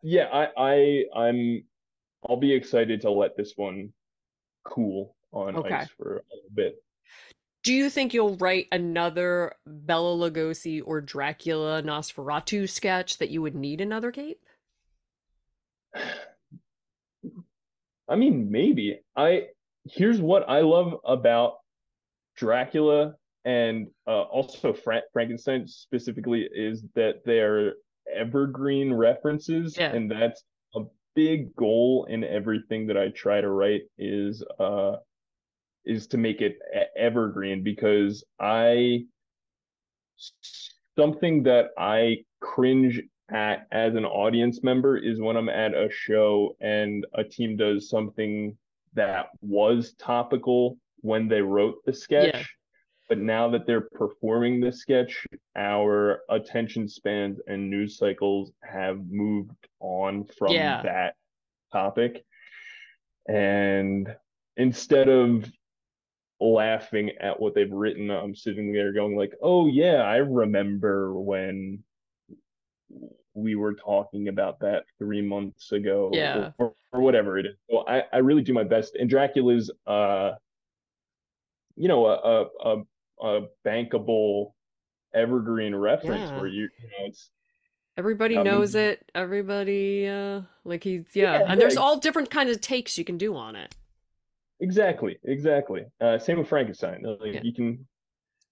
[0.03, 1.63] Yeah, I I I'm
[2.27, 3.93] I'll be excited to let this one
[4.65, 5.73] cool on Okay.
[5.73, 6.83] ice for a little bit.
[7.63, 13.55] Do you think you'll write another Bela Lugosi or Dracula Nosferatu sketch that you would
[13.55, 14.41] need another cape?
[18.09, 18.99] I mean, maybe.
[19.15, 19.47] I
[19.85, 21.59] here's what I love about
[22.35, 27.75] Dracula and uh, also Fra- Frankenstein specifically is that they're
[28.13, 29.93] evergreen references, Yeah.
[29.93, 30.43] and that's
[30.75, 30.81] a
[31.15, 34.97] big goal in everything that I try to write is uh
[35.85, 36.57] is to make it
[36.95, 39.05] evergreen because I
[40.95, 46.55] something that I cringe at as an audience member is when I'm at a show
[46.59, 48.55] and a team does something
[48.93, 52.55] that was topical when they wrote the sketch.
[53.11, 59.67] But now that they're performing this sketch, our attention spans and news cycles have moved
[59.81, 60.81] on from yeah.
[60.83, 61.15] that
[61.73, 62.23] topic.
[63.27, 64.15] And
[64.55, 65.51] instead of
[66.39, 71.83] laughing at what they've written, I'm sitting there going like, "Oh yeah, I remember when
[73.33, 77.83] we were talking about that three months ago, yeah, or, or whatever it is." Well,
[77.89, 80.31] I I really do my best, and Dracula's uh,
[81.75, 82.83] you know, a a a,
[83.21, 84.53] a bankable
[85.13, 86.37] evergreen reference yeah.
[86.37, 87.29] where you you know it's
[87.97, 89.11] Everybody um, knows it.
[89.13, 93.17] Everybody, uh, like he's yeah, yeah and there's all different kinds of takes you can
[93.17, 93.75] do on it.
[94.61, 95.85] Exactly, exactly.
[95.99, 97.03] Uh, same with Frankenstein.
[97.03, 97.41] Like yeah.
[97.43, 97.85] you can,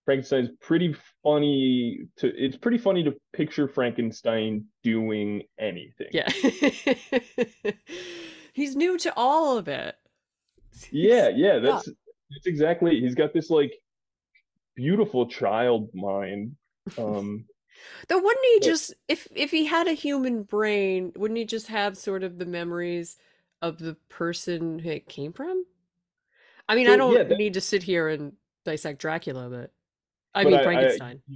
[0.04, 2.28] Frankenstein's pretty funny to.
[2.36, 6.10] It's pretty funny to picture Frankenstein doing anything.
[6.12, 6.30] Yeah,
[8.54, 9.96] he's new to all of it.
[10.92, 11.94] Yeah, yeah, that's yeah.
[12.30, 13.00] that's exactly.
[13.00, 13.72] He's got this like
[14.76, 16.56] beautiful child mind.
[16.98, 17.46] Um,
[18.08, 21.98] Though wouldn't he just if if he had a human brain, wouldn't he just have
[21.98, 23.18] sort of the memories
[23.62, 25.66] of the person it came from?
[26.68, 28.34] I mean, so, I don't yeah, that, need to sit here and
[28.66, 29.72] dissect Dracula, but
[30.34, 31.22] I but mean I, Frankenstein.
[31.30, 31.36] I,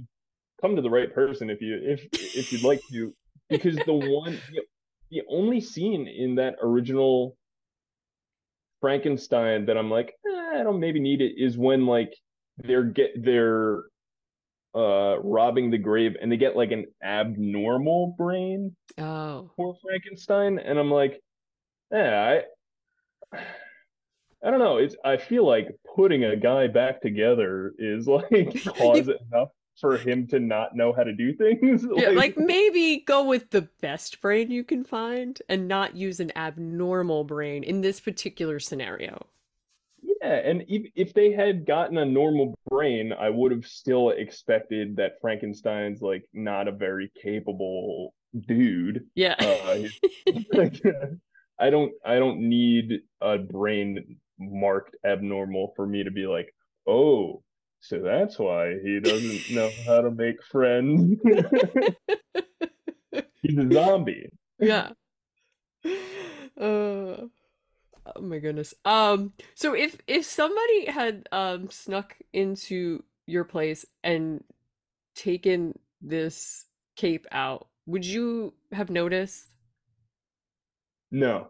[0.60, 3.14] come to the right person if you if if you'd like to,
[3.48, 4.62] because the one the,
[5.10, 7.36] the only scene in that original
[8.80, 12.14] Frankenstein that I'm like eh, I don't maybe need it is when like
[12.58, 13.84] they're get they're
[14.74, 20.78] uh robbing the grave and they get like an abnormal brain oh for Frankenstein and
[20.78, 21.20] I'm like
[21.92, 22.40] yeah
[23.34, 23.38] I
[24.44, 24.76] I don't know.
[24.76, 29.48] It's I feel like putting a guy back together is like cause enough
[29.80, 31.84] for him to not know how to do things.
[31.96, 36.30] yeah, like maybe go with the best brain you can find and not use an
[36.36, 39.26] abnormal brain in this particular scenario.
[40.24, 44.96] Yeah, and if, if they had gotten a normal brain, I would have still expected
[44.96, 48.14] that Frankenstein's like not a very capable
[48.48, 49.04] dude.
[49.14, 49.34] Yeah.
[49.38, 49.82] Uh,
[51.60, 56.54] I don't I don't need a brain marked abnormal for me to be like,
[56.86, 57.42] oh,
[57.80, 61.20] so that's why he doesn't know how to make friends.
[63.42, 64.30] He's a zombie.
[64.58, 64.92] Yeah.
[66.58, 67.26] Uh,
[68.06, 68.74] oh my goodness.
[68.84, 69.32] Um.
[69.54, 74.44] So if if somebody had um snuck into your place and
[75.14, 79.46] taken this cape out, would you have noticed?
[81.10, 81.48] No.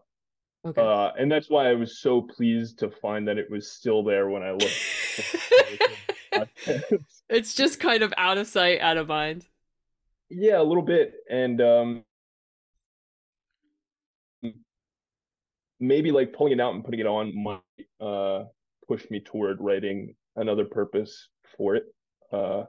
[0.67, 0.81] Okay.
[0.81, 4.29] Uh, and that's why I was so pleased to find that it was still there
[4.31, 4.81] when I looked.
[7.29, 9.47] it's just kind of out of sight, out of mind.
[10.31, 12.05] Yeah, a little bit, and um,
[15.87, 17.61] maybe like pulling it out and putting it on might
[18.01, 18.45] uh,
[18.87, 21.85] push me toward writing another purpose for it.
[22.31, 22.67] Because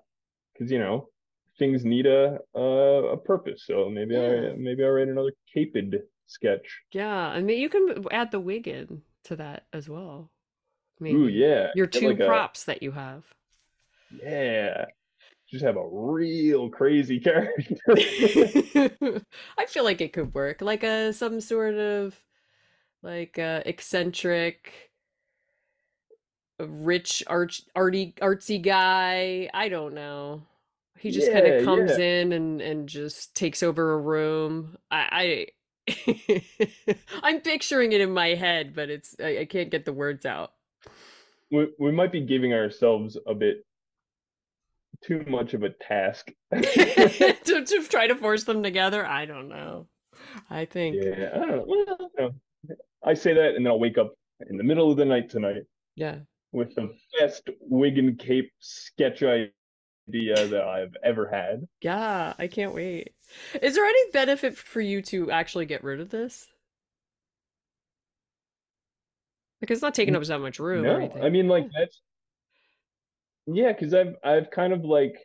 [0.62, 1.10] uh, you know
[1.58, 4.51] things need a a, a purpose, so maybe yeah.
[4.51, 5.78] I maybe I write another caped
[6.28, 6.82] sketch.
[6.91, 10.32] Yeah, I mean, you can add the wig in to that as well.
[10.99, 11.15] Maybe.
[11.15, 11.67] Ooh, yeah.
[11.75, 13.25] Your two like props a, that you have.
[14.12, 14.86] Yeah.
[15.49, 17.78] Just have a real crazy character.
[19.58, 20.62] I feel like it could work.
[20.62, 22.19] Like a some sort of
[23.06, 24.91] like uh, a eccentric
[26.60, 29.50] rich art arty artsy guy.
[29.54, 30.44] I don't know.
[30.98, 32.06] He just yeah, kind of comes yeah.
[32.06, 34.78] in and and just takes over a room.
[34.89, 35.48] I
[37.24, 40.54] I'm picturing it in my head, but it's I, I, can't get the words out.
[41.52, 43.65] We we might be giving ourselves a bit
[45.04, 49.06] too much of a task to, to try to force them together.
[49.06, 49.88] I don't know.
[50.50, 50.96] I think.
[51.00, 51.65] Yeah, I don't know.
[51.68, 52.30] Well, I
[53.13, 54.13] say that, and then I'll wake up
[54.50, 55.63] in the middle of the night tonight.
[55.96, 56.20] Yeah.
[56.52, 59.52] With the best wig and cape sketch idea
[60.08, 61.68] that I've ever had.
[61.82, 63.13] Yeah, I can't wait.
[63.62, 66.48] Is there any benefit for you to actually get rid of this?
[69.62, 70.84] Because it's not taking up that much room.
[70.84, 71.70] No, I mean like oh.
[71.80, 72.02] that's
[73.48, 75.15] yeah, because I've I've kind of like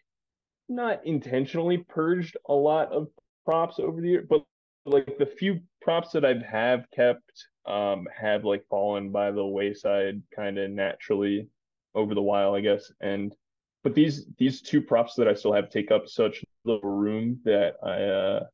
[0.69, 3.09] not intentionally purged a lot of
[3.45, 4.45] props over the year, but
[4.87, 10.23] like the few props that I've have kept um have like fallen by the wayside
[10.35, 11.49] kind of naturally
[11.95, 12.91] over the while, I guess.
[13.01, 13.35] And
[13.83, 17.75] but these these two props that I still have take up such little room that
[17.83, 18.45] I uh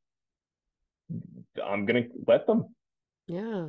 [1.65, 2.75] I'm gonna let them.
[3.27, 3.69] Yeah.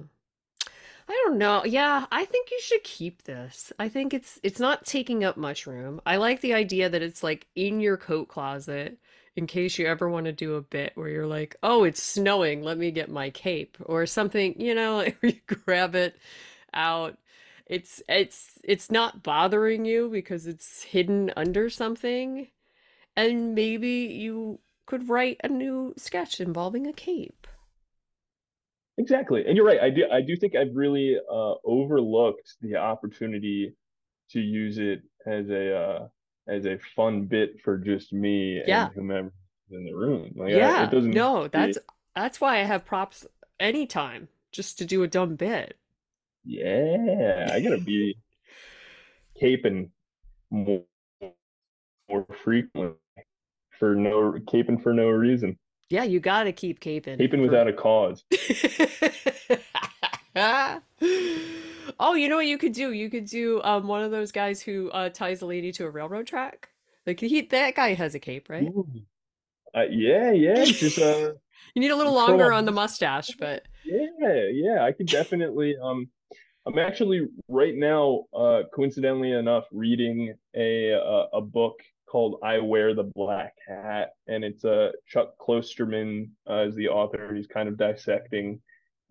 [1.10, 1.64] I don't know.
[1.64, 3.72] Yeah, I think you should keep this.
[3.80, 6.02] I think it's it's not taking up much room.
[6.06, 8.98] I like the idea that it's like in your coat closet
[9.38, 12.64] in case you ever want to do a bit where you're like, "Oh, it's snowing,
[12.64, 16.18] let me get my cape," or something, you know, you grab it
[16.74, 17.18] out.
[17.68, 22.50] It's it's it's not bothering you because it's hidden under something,
[23.16, 27.48] and maybe you could write a new sketch involving a cape.
[28.98, 29.46] Exactly.
[29.46, 29.80] And you're right.
[29.80, 33.74] I do I do think I've really uh overlooked the opportunity
[34.32, 36.08] to use it as a uh
[36.48, 38.90] as a fun bit for just me and Yeah.
[38.96, 39.32] whomever
[39.72, 40.34] in the room.
[40.36, 40.86] Like I, it Yeah.
[40.90, 41.78] doesn't No, it, that's
[42.16, 43.26] that's why I have props
[43.60, 45.78] anytime just to do a dumb bit.
[46.46, 48.18] yeah, I gotta be
[49.42, 49.90] caping
[50.50, 50.84] more,
[52.10, 52.96] more frequently
[53.78, 55.58] for no caping for no reason.
[55.90, 58.24] Yeah, you gotta keep caping Caping for without a cause.
[62.00, 62.92] Oh, you know what you could do?
[62.92, 65.90] You could do um one of those guys who uh ties a lady to a
[65.90, 66.70] railroad track.
[67.06, 68.72] Like he that guy has a cape, right?
[69.76, 70.66] Uh, yeah, yeah.
[70.66, 71.34] Just uh
[71.74, 74.84] You need a little longer on the mustache, but Yeah, yeah.
[74.84, 76.10] I could definitely um
[76.68, 82.94] I'm actually right now, uh, coincidentally enough, reading a uh, a book called "I Wear
[82.94, 87.34] the Black Hat," and it's uh, Chuck Klosterman uh, is the author.
[87.34, 88.60] He's kind of dissecting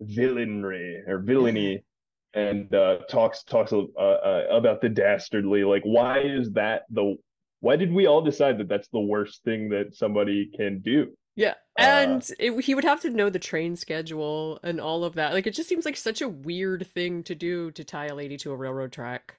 [0.03, 1.83] villainry or villainy,
[2.33, 5.63] and uh, talks talks uh, uh, about the dastardly.
[5.63, 7.15] Like, why is that the?
[7.59, 11.07] Why did we all decide that that's the worst thing that somebody can do?
[11.35, 11.55] Yeah.
[11.79, 15.33] Uh, And it, he would have to know the train schedule and all of that.
[15.33, 18.37] Like it just seems like such a weird thing to do to tie a lady
[18.37, 19.37] to a railroad track.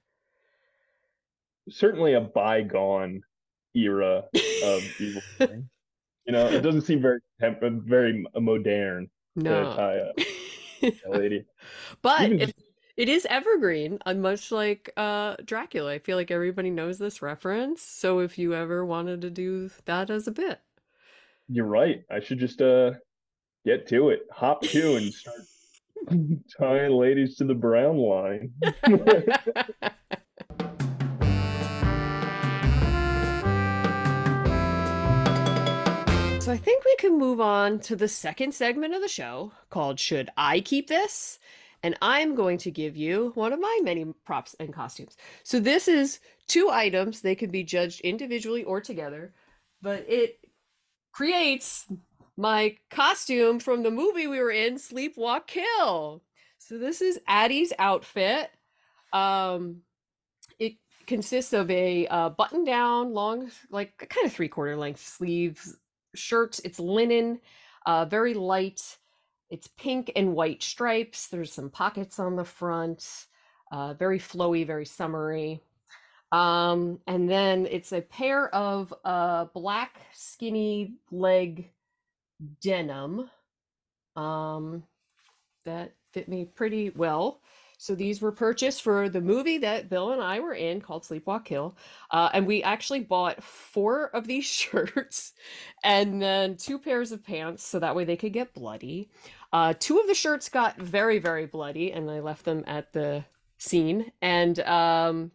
[1.71, 3.23] certainly a bygone
[3.75, 4.25] era
[4.65, 5.23] of evil.
[5.41, 10.01] You know, it doesn't seem very very modern to tie
[10.83, 11.45] a, a lady.
[12.03, 12.53] But Even
[12.99, 15.93] it is evergreen, uh, much like uh Dracula.
[15.93, 17.81] I feel like everybody knows this reference.
[17.81, 20.61] So if you ever wanted to do that as a bit.
[21.49, 22.03] you're right.
[22.11, 22.93] I should just uh
[23.65, 25.39] get to it, hop to, and start
[26.59, 28.53] tying ladies to the brown line.
[36.41, 40.01] So I think we can move on to the second segment of the show called
[40.01, 41.39] Should I Keep This?
[41.83, 45.17] And I'm going to give you one of my many props and costumes.
[45.45, 47.21] So this is two items.
[47.21, 49.33] They can be judged individually or together,
[49.81, 50.39] but it
[51.13, 51.87] creates
[52.37, 56.23] my costume from the movie we were in, Sleepwalk Kill.
[56.59, 58.51] So this is Addie's outfit.
[59.13, 59.83] Um,
[60.59, 60.75] it
[61.07, 65.77] consists of a uh, button down, long, like kind of three quarter length sleeves
[66.15, 66.61] shirt.
[66.65, 67.41] It's linen,
[67.87, 68.99] uh, very light.
[69.51, 71.29] It's pink and white stripes.
[71.29, 73.27] There's some pockets on the front.
[73.71, 75.61] Uh, very flowy, very summery.
[76.33, 81.71] Um, and then it's a pair of uh, black skinny leg
[82.61, 83.31] denim
[84.17, 84.83] um,
[85.65, 87.41] that fit me pretty well.
[87.81, 91.45] So these were purchased for the movie that Bill and I were in called Sleepwalk
[91.45, 91.77] Kill.
[92.11, 95.33] Uh, and we actually bought four of these shirts
[95.85, 99.09] and then two pairs of pants so that way they could get bloody.
[99.53, 103.25] Uh, two of the shirts got very, very bloody and I left them at the
[103.59, 104.11] scene.
[104.21, 105.31] And um,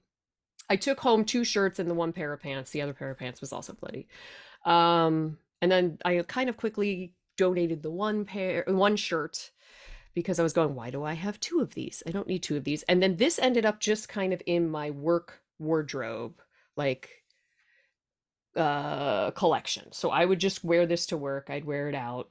[0.70, 2.72] I took home two shirts and the one pair of pants.
[2.72, 4.10] The other pair of pants was also bloody.
[4.66, 9.52] Um, and then I kind of quickly donated the one pair, one shirt
[10.14, 12.04] because I was going, why do I have two of these?
[12.06, 12.84] I don't need two of these.
[12.84, 16.42] And then this ended up just kind of in my work wardrobe,
[16.76, 17.10] like
[18.56, 19.92] uh collection.
[19.92, 21.50] So I would just wear this to work.
[21.50, 22.30] I'd wear it out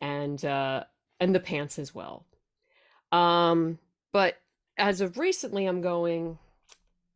[0.00, 0.84] and uh
[1.18, 2.26] and the pants as well.
[3.10, 3.78] Um
[4.12, 4.36] but
[4.78, 6.38] as of recently I'm going,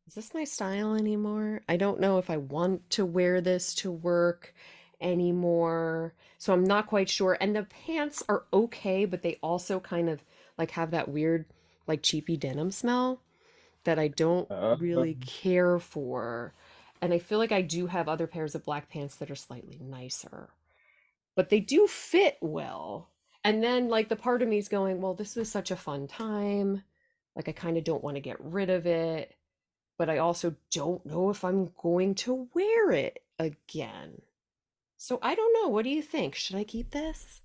[0.07, 1.63] is this my style anymore?
[1.69, 4.55] I don't know if I want to wear this to work
[5.01, 6.15] anymore.
[6.39, 7.37] So I'm not quite sure.
[7.41, 10.23] And the pants are okay, but they also kind of
[10.59, 11.47] like have that weird,
[11.87, 13.21] like cheapy denim smell
[13.85, 16.55] that I don't uh, really care for.
[17.01, 19.79] And I feel like I do have other pairs of black pants that are slightly
[19.81, 20.49] nicer,
[21.35, 23.11] but they do fit well.
[23.45, 26.09] And then, like, the part of me is going, well, this was such a fun
[26.09, 26.83] time.
[27.37, 29.37] Like, I kind of don't want to get rid of it
[29.99, 34.21] but I also don't know if I'm going to wear it again.
[35.07, 35.69] So I don't know.
[35.69, 36.35] What do you think?
[36.35, 37.41] Should I keep this?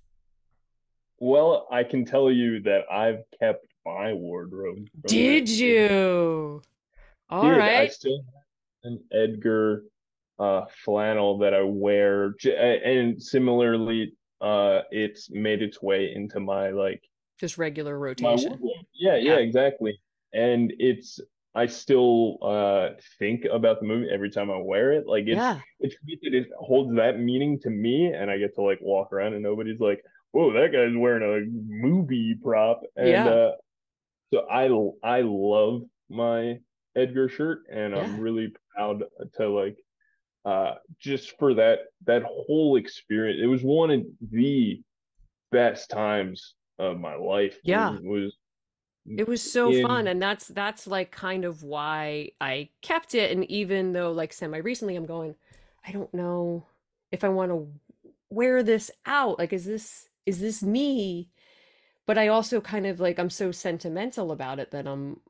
[1.20, 5.48] well, I can tell you that I've kept my wardrobe Did.
[5.48, 6.60] You?
[7.30, 7.60] All did.
[7.60, 9.84] I still have an Edgar
[10.40, 17.04] uh flannel that I wear, and similarly, uh, it's made its way into my like
[17.38, 18.58] just regular rotation.
[18.92, 19.36] Yeah, yeah, Yeah.
[19.36, 20.00] exactly.
[20.32, 21.20] And it's
[21.54, 25.06] I still uh think about the movie every time I wear it.
[25.06, 25.60] Like it's Yeah.
[25.80, 29.42] it's it holds that meaning to me, and I get to like walk around and
[29.42, 31.46] nobody's like, "Whoa, that guy's wearing a
[31.86, 33.28] movie prop." And Yeah.
[33.28, 33.52] uh,
[34.32, 34.68] so I
[35.06, 36.60] I love my
[36.96, 39.04] Edgar shirt, and I'm really proud
[39.36, 39.76] to like
[40.44, 43.40] uh just for that that whole experience.
[43.42, 44.82] It was one of the
[45.50, 47.58] best times of my life.
[47.62, 47.90] Yeah.
[47.90, 48.36] Was, was
[49.04, 53.32] It was so fun, and that's that's like kind of why I kept it.
[53.32, 55.34] And even though like semi recently, I'm going,
[55.86, 56.66] I don't know
[57.10, 57.68] if I want to
[58.30, 59.38] wear this out.
[59.38, 61.30] Like, is this is this me?
[62.06, 65.20] But I also kind of like I'm so sentimental about it that I'm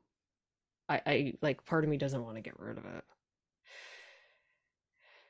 [0.89, 3.03] I, I like part of me doesn't want to get rid of it.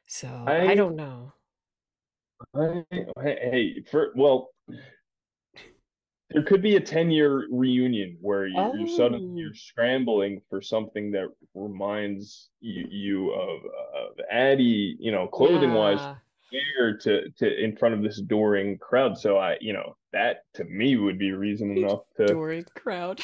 [0.07, 1.33] So I I don't know.
[2.55, 2.83] I
[3.17, 4.49] hey for well
[6.31, 10.61] there could be a 10 year reunion where you're, you're suddenly Oh, you're scrambling for
[10.61, 16.15] something that reminds you, you of, of Addie, you know, clothing wise, yeah.
[16.77, 19.17] there to to in front of this adoring crowd.
[19.17, 23.23] So I, you know, that to me would be reason enough to Adoring crowd.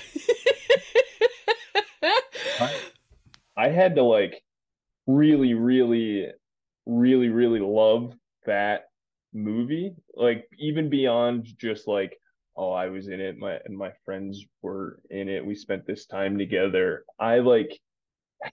[2.59, 2.79] I
[3.57, 4.43] I had to like
[5.07, 6.27] really, really,
[6.85, 8.13] really, really love
[8.45, 8.89] that
[9.33, 9.95] movie.
[10.15, 12.19] Like even beyond just like,
[12.59, 15.45] oh, I was in it, my and my friends were in it.
[15.45, 17.05] We spent this time together.
[17.17, 17.79] I like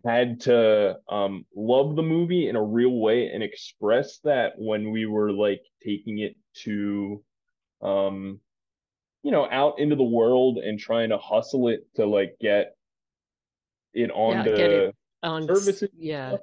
[0.05, 5.07] had to um love the movie in a real way and express that when we
[5.07, 7.23] were like taking it to
[7.83, 8.41] um
[9.23, 12.77] you know out into the world and trying to hustle it to like get
[13.93, 14.93] it on Yeah, the
[15.23, 15.43] on.
[15.43, 16.29] services Yeah.
[16.29, 16.41] stuff.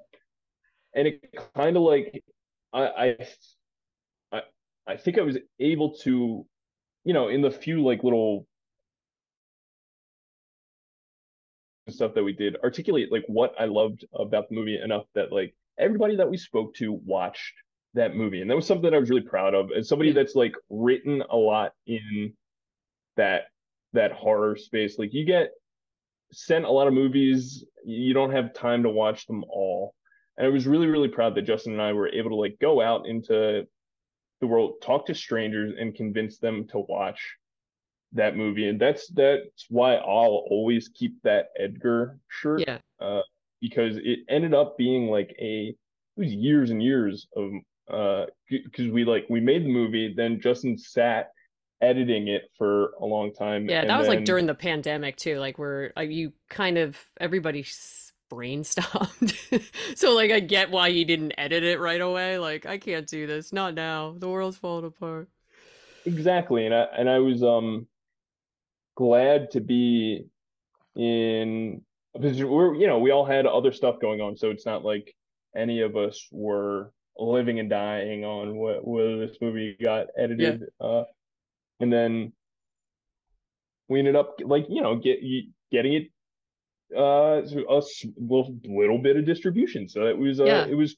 [0.95, 2.24] And it kind of like
[2.74, 3.18] I
[4.34, 4.41] I
[4.86, 6.45] I think I was able to,
[7.04, 8.45] you know, in the few like little
[11.89, 15.54] stuff that we did, articulate like what I loved about the movie enough that like
[15.78, 17.54] everybody that we spoke to watched
[17.93, 18.41] that movie.
[18.41, 19.72] And that was something that I was really proud of.
[19.72, 20.16] As somebody Yeah.
[20.16, 22.34] that's like written a lot in
[23.18, 23.43] that
[23.93, 25.51] that horror space, like you get
[26.32, 29.93] sent a lot of movies, you don't have time to watch them all.
[30.38, 32.82] And I was really, really proud that Justin and I were able to like go
[32.82, 33.68] out into
[34.43, 37.19] the world, talk to strangers, and convince them to watch
[38.11, 38.67] that movie.
[38.67, 42.79] And that's that's why I'll always keep that Edgar shirt, Yeah.
[42.99, 43.21] uh,
[43.61, 45.69] because it ended up being like a
[46.15, 47.51] it was years and years of
[47.89, 51.31] uh because we like we made the movie, then Justin sat
[51.81, 55.57] editing it for a long time, Yeah, that was like during the pandemic too, like
[55.57, 57.63] where uh, you kind of everybody
[58.34, 59.34] brain stopped.
[59.95, 62.38] So like I get why you didn't edit it right away.
[62.39, 64.15] Like I can't do this, not now.
[64.17, 65.29] The world's falling apart.
[66.05, 67.88] exactly, and I and I was um
[68.95, 70.25] glad to be
[70.95, 71.81] in
[72.13, 75.15] because we're you know we all had other stuff going on so it's not like
[75.55, 80.07] any of us were living and dying on what whether this movie got
[80.38, 80.55] Yeah.
[80.55, 81.03] edited uh
[81.79, 82.34] and then
[83.89, 85.19] we ended up like you know get
[85.71, 86.03] getting it
[86.95, 87.81] uh a
[88.17, 90.65] little, little bit of distribution so it was uh Yeah.
[90.65, 90.95] it was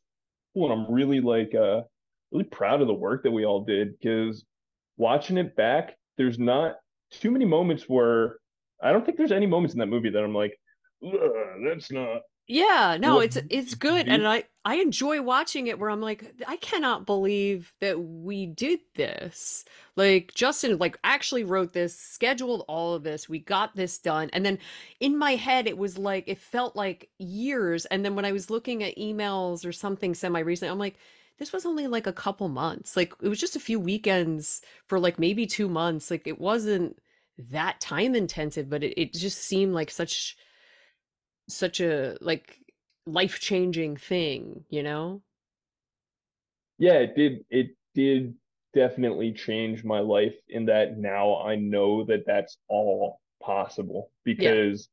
[0.53, 1.81] cool and I'm really like uh
[2.31, 4.45] really proud of the work that we all did because
[4.97, 6.75] watching it back there's not
[7.11, 8.37] too many moments where
[8.81, 10.59] I don't think there's any moments in that movie that I'm like,
[11.05, 11.13] "Ugh,
[11.65, 14.27] that's not Yeah, no, it's it's good and.
[14.27, 19.63] I I enjoy watching it where I'm like I cannot believe that we did this.
[19.95, 24.29] Like Justin like actually wrote this, scheduled all of this, we got this done.
[24.33, 24.57] And then
[24.99, 28.49] in my head it was like it felt like years and then when I was
[28.49, 30.97] looking at emails or something semi recent, I'm like
[31.37, 32.95] this was only like a couple months.
[32.95, 36.09] Like it was just a few weekends for like maybe 2 months.
[36.11, 36.97] Like it wasn't
[37.37, 40.37] that time intensive, but it, it just seemed like such
[41.47, 42.59] such a like
[43.05, 45.21] life-changing thing, you know?
[46.77, 47.45] Yeah, it did.
[47.49, 48.35] It did
[48.73, 54.55] definitely change my life in that now I know that that's all possible Yeah.
[54.55, 54.89] because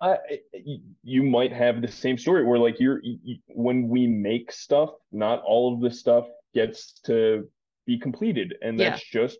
[0.00, 0.18] I
[0.52, 4.52] y- you might have the same story where like you're y- y- when we make
[4.52, 7.48] stuff, not all of the stuff gets to
[7.86, 8.90] be completed, and Yeah.
[8.90, 9.38] that's just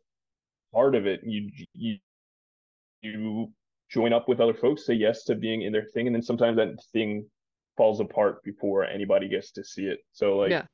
[0.72, 1.22] part of it.
[1.24, 1.98] You you
[3.02, 3.52] you
[3.94, 6.56] join up with other folks, say yes to being in their thing, and then sometimes
[6.56, 7.24] that thing
[7.76, 10.00] falls apart before anybody gets to see it.
[10.12, 10.66] So like Yeah.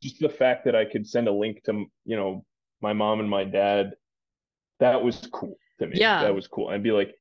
[0.00, 2.44] just the fact that I could send a link to, you know,
[2.80, 3.94] my mom and my dad,
[4.78, 5.96] that was cool to me.
[5.98, 6.22] Yeah.
[6.22, 6.70] That was cool.
[6.70, 7.14] And be like,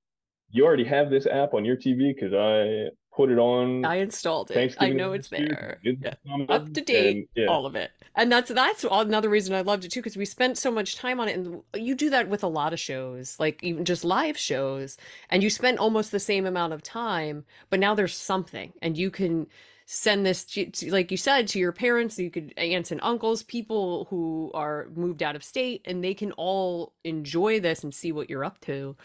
[0.51, 3.85] you already have this app on your TV because I put it on.
[3.85, 4.75] I installed it.
[4.79, 5.79] I know it's there.
[5.83, 6.13] Yeah.
[6.47, 7.47] Up to date, and, yeah.
[7.47, 7.91] all of it.
[8.15, 11.19] And that's that's another reason I loved it too, because we spent so much time
[11.19, 11.37] on it.
[11.37, 14.97] And you do that with a lot of shows, like even just live shows,
[15.29, 19.11] and you spend almost the same amount of time, but now there's something, and you
[19.11, 19.47] can
[19.91, 23.41] send this to, to- like you said to your parents you could aunts and uncles
[23.41, 28.11] people who are moved out of state and they can all enjoy this and see
[28.11, 28.95] what you're up to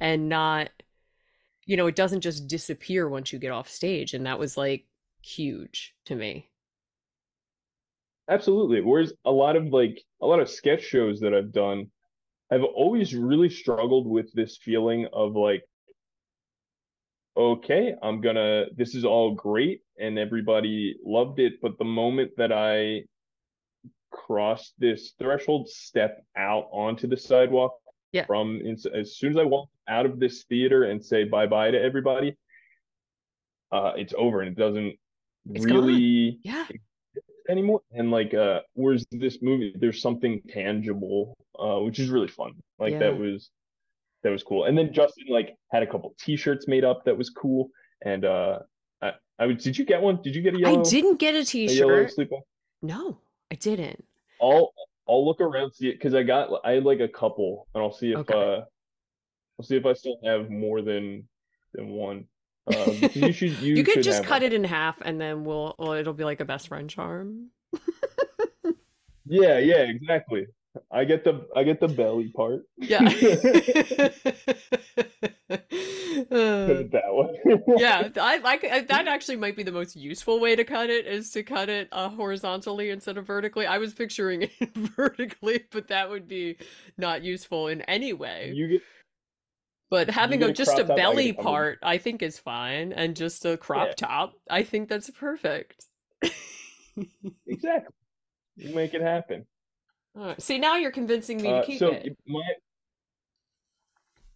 [0.00, 0.68] and not
[1.66, 4.86] you know it doesn't just disappear once you get off stage and that was like
[5.22, 6.48] huge to me
[8.28, 8.80] Absolutely.
[8.80, 11.90] Whereas a lot of like a lot of sketch shows that I've done,
[12.50, 15.64] I've always really struggled with this feeling of like,
[17.36, 22.52] okay, I'm gonna, this is all great and everybody loved it, but the moment that
[22.52, 23.04] I
[24.10, 27.74] crossed this threshold, step out onto the sidewalk
[28.12, 28.26] Yeah.
[28.26, 28.60] from
[28.94, 32.36] as soon as I walk out of this theater and say bye bye to everybody,
[33.70, 34.94] uh, it's over and it doesn't
[35.54, 35.84] It's gone.
[35.84, 36.66] really yeah
[37.48, 37.82] anymore.
[37.90, 42.52] And like, uh, whereas this movie, there's something tangible, uh, which is really fun.
[42.78, 43.00] Like Yeah.
[43.00, 43.50] that was
[44.22, 44.64] that was cool.
[44.66, 47.70] And then Justin like had a couple T-shirts made up that was cool.
[48.04, 48.60] And uh,
[49.00, 50.20] I, I did you get one?
[50.22, 50.80] Did you get a yellow?
[50.80, 52.42] i didn't get a a t-shirt sleep on?
[52.82, 53.18] no
[53.50, 54.04] i didn't
[54.40, 54.72] I'll
[55.08, 57.92] I'll look around see it because I got I had like a couple, and I'll
[57.92, 58.34] see if Okay.
[58.34, 58.60] uh,
[59.58, 61.28] I'll see if I still have more than
[61.74, 62.26] than one.
[62.66, 64.44] Because you should you, you could just cut one.
[64.44, 67.48] it in half and then we'll well it'll be like a best friend charm
[69.26, 70.46] Yeah, yeah, exactly.
[70.90, 72.62] I get the I get the belly part.
[72.78, 73.00] yeah
[76.30, 77.62] Uh, that way.
[77.78, 81.06] yeah I like I, that actually might be the most useful way to cut it
[81.06, 85.88] is to cut it uh, horizontally instead of vertically i was picturing it vertically but
[85.88, 86.56] that would be
[86.96, 88.82] not useful in any way You get
[89.92, 92.38] but having a just a crop top, I get a belly part i think is
[92.38, 93.94] fine and just a crop Yeah.
[93.94, 95.86] top i think that's perfect
[97.46, 97.94] exactly.
[98.56, 99.46] You make it happen.
[100.14, 100.40] Right.
[100.42, 102.42] see now you're convincing me Uh, to keep so it my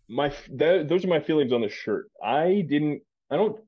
[0.08, 2.10] my that, those are my feelings on the shirt.
[2.22, 3.02] I didn't.
[3.30, 3.58] I don't.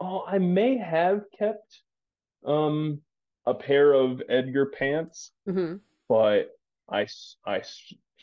[0.00, 1.82] Oh, I may have kept
[2.46, 3.00] um
[3.46, 5.76] a pair of Edgar pants, hmm
[6.08, 6.50] but
[6.90, 7.06] I
[7.46, 7.62] I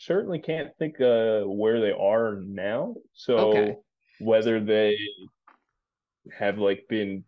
[0.00, 2.94] certainly can't think uh where they are now.
[3.12, 3.76] So Okay.
[4.18, 4.96] whether they
[6.38, 7.24] have like been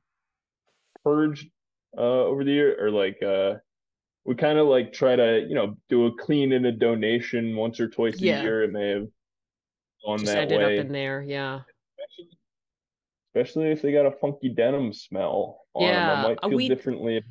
[1.04, 1.48] purged
[1.96, 3.54] uh over the year or like uh
[4.24, 7.78] we kind of like try to you know do a clean and a donation once
[7.78, 8.40] or twice Yeah.
[8.40, 8.62] a year.
[8.64, 9.08] It may have
[10.04, 11.60] gone just that ended way, up in there yeah
[11.98, 12.38] especially,
[13.28, 15.94] especially if they got a funky denim smell on them.
[15.94, 17.22] Yeah, I might uh, feel we- differently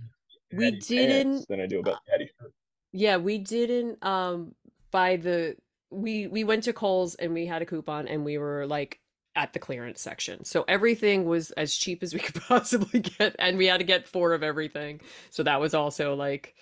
[0.53, 2.53] we didn't- than I do about Daddy shirt.
[2.93, 4.53] Yeah, we didn't um
[4.91, 5.55] buy the
[5.89, 8.99] we we went to Kohl's and we had a coupon and we were like
[9.35, 10.43] at the clearance section.
[10.43, 14.07] So everything was as cheap as we could possibly get and we had to get
[14.07, 15.01] four of everything.
[15.29, 16.55] So that was also like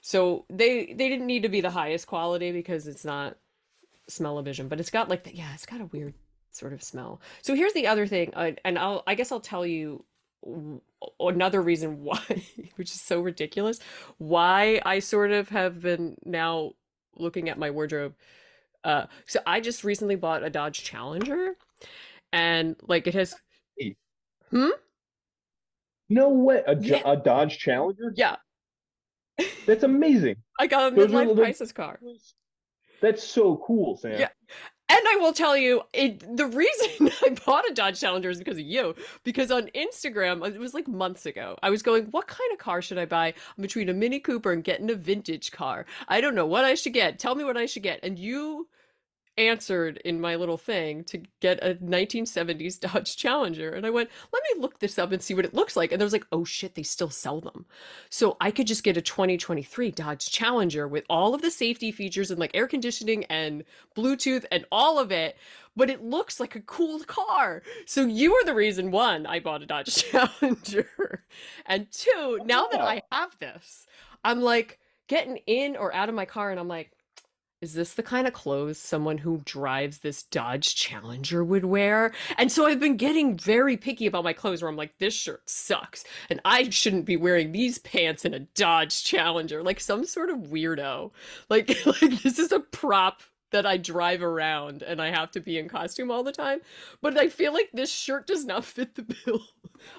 [0.00, 3.36] so they they didn't need to be the highest quality because it's not
[4.08, 6.14] smell-o-vision, but it's got like the, yeah, it's got a weird
[6.50, 7.20] sort of smell.
[7.40, 10.04] So here's the other thing, uh, and I'll I guess I'll tell you
[11.20, 12.20] another reason why,
[12.76, 13.78] which is so ridiculous,
[14.18, 16.72] why I sort of have been now
[17.16, 18.14] looking at my wardrobe.
[18.84, 21.56] Uh, so I just recently bought a Dodge Challenger,
[22.32, 23.34] and like it has,
[24.50, 24.68] hmm?
[26.08, 27.02] No way, a, Yeah.
[27.04, 28.12] a Dodge Challenger?
[28.16, 28.36] yeah,
[29.66, 30.36] That's amazing.
[30.58, 32.00] I got a midlife crisis car.
[33.00, 34.18] That's so cool, Sam.
[34.18, 34.28] Yeah.
[34.88, 38.58] And I will tell you, it the reason I bought a Dodge Challenger is because
[38.58, 38.94] of you.
[39.24, 42.82] Because on Instagram, it was like months ago, I was going, "What kind of car
[42.82, 43.34] should I buy?
[43.58, 45.86] Between a Mini Cooper and getting a vintage car.
[46.08, 47.18] I don't know what I should get.
[47.18, 48.68] Tell me what I should get." And you
[49.38, 54.42] answered in my little thing to get a 1970s Dodge Challenger, and I went, "Let
[54.42, 56.44] me look this up and see what it looks like." And there was like, "Oh
[56.44, 57.66] shit, they still sell them."
[58.10, 62.30] So I could just get a 2023 Dodge Challenger with all of the safety features
[62.30, 63.64] and like air conditioning and
[63.96, 65.36] Bluetooth and all of it,
[65.76, 67.62] but it looks like a cool car.
[67.86, 71.24] So you are the reason one, I bought a Dodge Challenger.
[71.66, 73.16] And two, now that I oh.
[73.16, 73.86] have this,
[74.24, 74.78] I'm like
[75.08, 76.92] getting in or out of my car and I'm like,
[77.62, 82.12] is this the kind of clothes someone who drives this Dodge Challenger would wear?
[82.36, 85.48] And so I've been getting very picky about my clothes where I'm like, this shirt
[85.48, 86.04] sucks.
[86.28, 90.38] And I shouldn't be wearing these pants in a Dodge Challenger, like some sort of
[90.38, 91.12] weirdo.
[91.48, 93.22] Like, like this is a prop
[93.52, 96.60] that I drive around and I have to be in costume all the time.
[97.00, 99.42] But I feel like this shirt does not fit the bill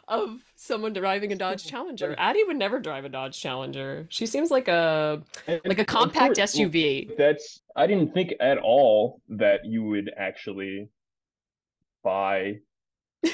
[0.07, 2.15] of someone driving a Dodge Challenger.
[2.17, 4.05] Addie would never drive a Dodge Challenger.
[4.09, 7.15] She seems like a And like a compact course, SUV.
[7.17, 10.89] That's I didn't think at all that you would actually
[12.03, 12.59] buy
[13.25, 13.29] uh,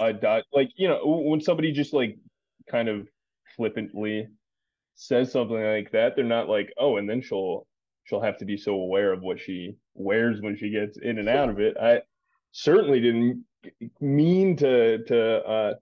[0.00, 2.18] a dot like you know when somebody just like
[2.68, 3.06] kind of
[3.56, 4.26] flippantly
[4.94, 7.66] says something like that they're not like oh and then she'll
[8.04, 11.28] she'll have to be so aware of what she wears when she gets in and
[11.28, 12.00] out of it i
[12.52, 13.44] certainly didn't
[14.00, 15.74] mean to to uh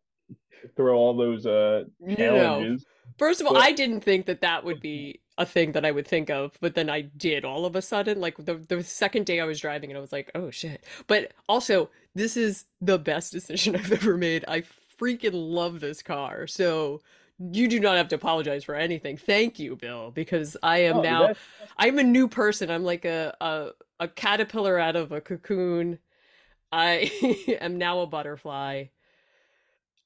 [0.77, 2.77] throw all those uh No.
[3.18, 5.91] First of all, but I didn't think that that would be a thing that I
[5.91, 8.21] would think of, but then I did all of a sudden.
[8.21, 11.33] Like the the second day I was driving and I was like, "Oh shit." But
[11.49, 14.45] also, this is the best decision I've ever made.
[14.49, 14.62] I
[14.99, 16.47] freaking love this car.
[16.47, 17.01] So,
[17.41, 19.16] you do not have to apologize for anything.
[19.16, 21.41] Thank you, Bill, because I am oh now that's
[21.76, 22.70] I'm a new person.
[22.70, 25.99] I'm like a a a caterpillar out of a cocoon.
[26.70, 27.11] I
[27.61, 28.84] am now a butterfly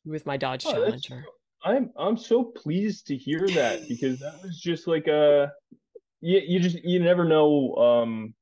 [0.05, 1.25] with my Dodge oh Challenger.
[1.65, 5.51] i'm i'm so pleased to hear that because that was just like a
[6.21, 8.35] you, you just you never know um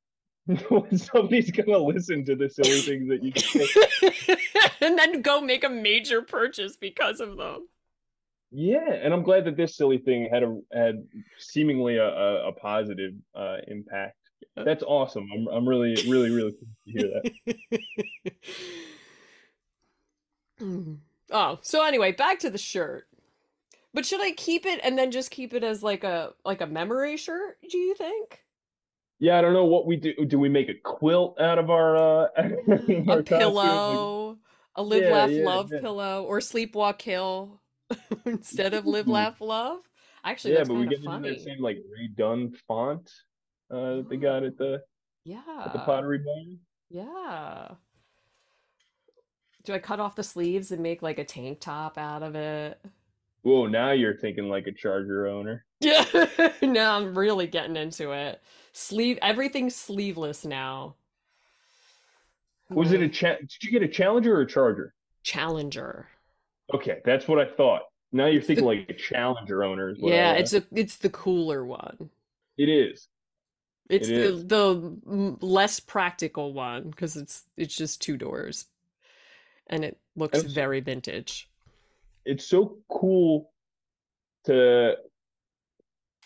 [0.69, 4.37] when somebody's gonna listen to the silly things that you say.
[4.81, 7.67] and then go make a major purchase because of them.
[8.55, 11.03] Yeah, and I'm glad that this silly thing had a had
[11.39, 14.17] seemingly a, a, a positive uh, impact.
[14.55, 15.27] That's awesome.
[15.33, 17.31] I'm I'm really really really to hear that.
[20.61, 20.97] Mm.
[21.35, 23.07] Oh, so anyway, back to the shirt.
[23.91, 26.67] But should I keep it and then just keep it as like a like a
[26.67, 28.43] memory shirt, do you think?
[29.17, 30.13] Yeah, I don't know what we do.
[30.27, 33.27] Do we make a quilt out of our uh A our costumes?
[33.29, 34.37] Pillow,
[34.75, 35.79] a live, yeah, laugh, yeah, love yeah.
[35.79, 37.62] pillow, or sleepwalk kill
[38.25, 39.79] instead of live, laugh, love?
[40.23, 43.11] Actually, Yeah, that's but we get into that same like redone font
[43.71, 44.81] uh that they got at the
[45.25, 46.59] yeah at the Pottery Barn.
[46.89, 47.69] Yeah.
[49.65, 52.79] Do I cut off the sleeves and make like a tank top out of it?
[53.43, 55.65] Whoa, now you're thinking like a Charger owner.
[55.81, 56.05] Yeah.
[56.61, 58.41] Now I'm really getting into it.
[58.71, 60.95] Sleeve, everything's sleeveless now.
[62.69, 64.93] Was it a My cha- did you get a Challenger or a Charger?
[65.23, 66.07] Challenger.
[66.73, 67.83] Okay, that's what I thought.
[68.11, 71.65] Now you're It's thinking the like a Challenger owner yeah, it's a it's the cooler
[71.65, 72.09] one.
[72.57, 73.07] it is.
[73.99, 74.45] It It's the is.
[74.45, 78.65] the less practical one because it's it's just two doors
[79.67, 81.49] and it looks it's very vintage.
[82.25, 83.51] it's so cool
[84.45, 84.95] to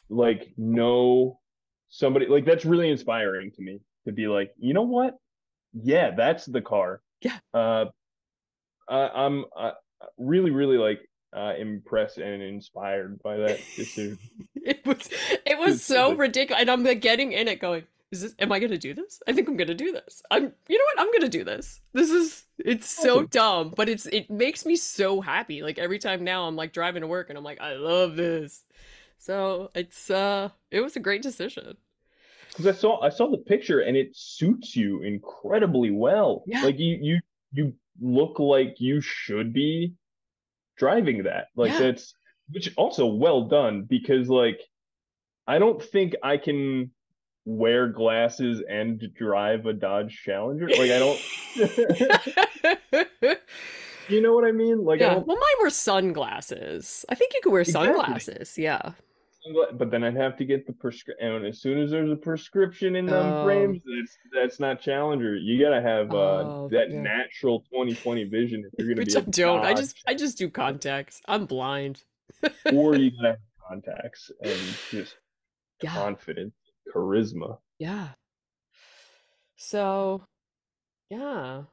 [0.10, 1.40] like know
[1.90, 5.16] somebody like that's really inspiring to me to be like, you know what?
[5.74, 7.02] Yeah, that's the car.
[7.22, 7.40] Yeah.
[7.54, 7.86] Uh,
[8.90, 9.46] I, I'm
[10.18, 11.00] really, really like
[11.36, 14.18] uh, impressed and inspired by that decision.
[14.56, 15.10] It was
[15.46, 18.36] it was so ridiculous, and I'm like getting in it, going, "Is this?
[18.40, 19.22] Am I gonna do this?
[19.26, 20.22] I think I'm gonna do this.
[20.30, 21.00] I'm, you know what?
[21.00, 21.80] I'm gonna do this.
[21.94, 23.28] This is it's so Awesome.
[23.32, 25.62] dumb, but it's it makes me so happy.
[25.62, 28.66] Like every time now, I'm like driving to work, and I'm like, I love this.
[29.18, 31.78] So it's uh, it was a great decision.
[32.50, 36.44] Because I saw I saw the picture and it suits you incredibly well.
[36.46, 37.20] Yeah, Like you you
[37.54, 39.94] you look like you should be
[40.78, 41.48] driving that.
[41.56, 41.80] Like yeah.
[41.80, 42.14] that's
[42.52, 44.62] which also well done because like
[45.46, 46.92] I don't think I can
[47.46, 50.68] wear glasses and drive a Dodge Challenger.
[50.70, 51.20] Like I don't
[54.10, 54.84] you know what I mean?
[54.84, 55.16] Like Yeah.
[55.16, 57.06] Well, mine were sunglasses.
[57.10, 57.94] I think you could wear exactly.
[57.94, 58.58] sunglasses.
[58.58, 58.92] Yeah.
[59.74, 61.28] But then I'd have to get the prescription.
[61.28, 65.36] And as soon as there's a prescription in them Oh, frames, that's that's not Challenger.
[65.36, 67.02] You gotta have uh oh, that yeah.
[67.02, 69.66] natural 2020 vision if you're gonna Which be I a don't.
[69.66, 71.22] I just I just do contacts.
[71.28, 72.04] I'm blind.
[72.74, 73.38] or you gotta have
[73.70, 74.60] contacts and
[74.92, 75.16] just
[75.82, 75.94] Yeah.
[75.94, 76.56] confidence,
[76.94, 77.58] charisma.
[77.80, 78.10] Yeah.
[79.56, 80.24] So,
[81.10, 81.64] yeah.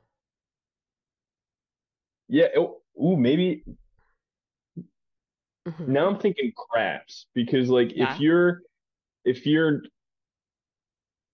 [2.28, 2.46] Yeah.
[2.56, 3.62] Oh, ooh, maybe
[5.66, 8.62] now hmm I'm thinking crafts because like if you're
[9.24, 9.82] if you're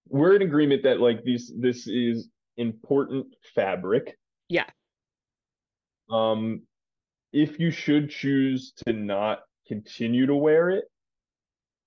[0.08, 4.18] we're in agreement that like these this is important fabric.
[4.48, 4.66] Yeah.
[6.10, 6.62] Um,
[7.32, 10.84] if you should choose to not continue to wear it,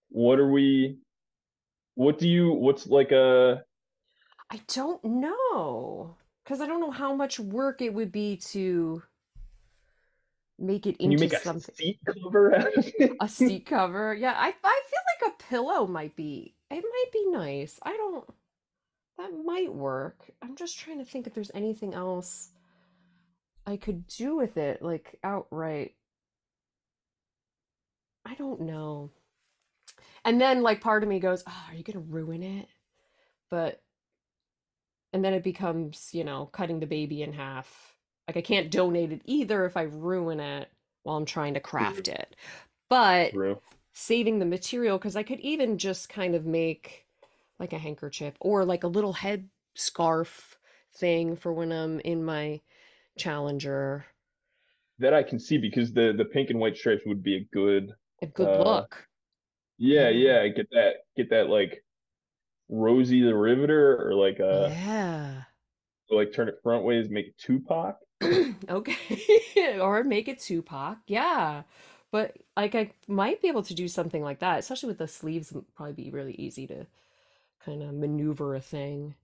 [0.10, 0.98] what are we?
[1.96, 2.52] What do you?
[2.52, 3.64] What's like a?
[4.50, 6.16] I don't know.
[6.44, 9.02] Because I don't know how much work it would be to
[10.60, 11.76] make it Can you into make a something.
[11.76, 13.18] seat cover out of it?
[13.20, 14.14] A seat cover.
[14.14, 16.56] Yeah, I I feel like a pillow might be.
[16.70, 17.80] It might be nice.
[17.84, 18.26] I don't.
[19.18, 20.32] That might work.
[20.42, 22.52] I'm just trying to think if there's anything else
[23.66, 25.96] I could do with it, like outright.
[28.26, 29.12] I don't know.
[30.26, 32.68] And then like part of me goes, "Oh, are you gonna ruin it?"
[33.50, 33.82] But
[35.14, 37.93] and then it becomes, you know, cutting the baby in half.
[38.28, 40.70] Like I can't donate it either if I ruin it
[41.04, 42.36] while I'm trying to craft it.
[42.90, 43.60] But True.
[43.94, 47.06] saving the material, because I could even just kind of make
[47.60, 50.58] like a handkerchief or like a little head scarf
[50.96, 52.62] thing for when I'm in my
[53.18, 54.06] Challenger.
[55.00, 57.92] That I can see because the the pink and white stripes would be a good
[58.24, 59.08] A good uh look.
[59.78, 60.48] yeah, Yeah.
[60.48, 61.84] get that get that like
[62.70, 65.44] Rosie the Riveter or like uh Yeah.
[66.10, 67.98] like turn it front ways, make it Tupac.
[68.70, 68.98] Okay.
[69.80, 70.98] Or make it Tupac.
[71.08, 71.64] Yeah.
[72.12, 75.54] But like I might be able to do something like that, especially with the sleeves,
[75.76, 76.86] probably be really easy to
[77.66, 79.16] kind of maneuver a thing.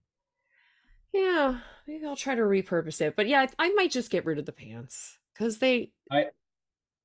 [1.14, 3.16] Yeah, maybe I'll try to repurpose it.
[3.16, 6.28] But yeah, I, might just get rid of the pants because they I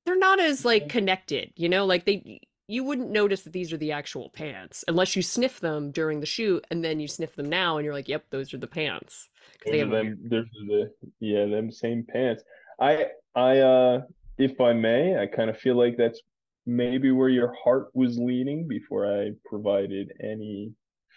[0.05, 1.85] they're not as like connected, you know?
[1.85, 5.91] Like they you wouldn't notice that these are the actual pants unless you sniff them
[5.91, 8.57] during the shoot and then you sniff them now and you're like, "Yep, those are
[8.57, 12.43] the pants." Because they have them are the yeah, them same pants.
[12.79, 14.01] I I uh
[14.37, 16.21] if I may, I kind of feel like that's
[16.65, 20.73] maybe where your heart was leaning before I provided any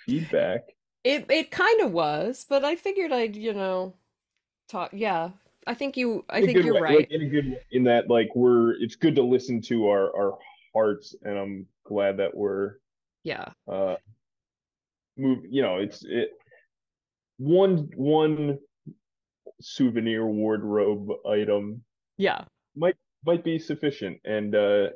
[0.07, 0.63] feedback.
[1.05, 3.95] It it kind of was, but I figured I'd, you know,
[4.69, 4.91] talk.
[4.93, 5.31] Yeah,
[5.67, 6.25] I think you.
[6.29, 7.11] I In think you're way, like right.
[7.11, 10.39] in a good in that like we're it's good to listen to our our
[10.75, 12.75] hearts and I'm glad that we're
[13.25, 13.97] Yeah, uh
[15.16, 16.31] move you know, it's it
[17.39, 18.59] one one
[19.61, 21.83] souvenir wardrobe item
[22.16, 22.45] yeah,
[22.77, 24.21] might might be sufficient.
[24.25, 24.89] And uh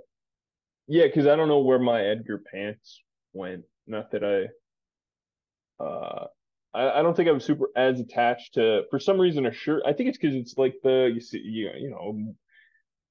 [0.89, 3.03] yeah, because I don't know where my Edgar pants
[3.33, 3.65] went.
[3.87, 6.27] Not that I uh
[6.75, 9.83] I, I don't think I'm super as attached to for some reason a shirt.
[9.87, 12.35] I think it's because it's like the you see you, you know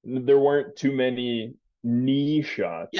[0.04, 1.54] there weren't too many
[1.84, 2.42] knee yeah.
[2.44, 2.98] shots.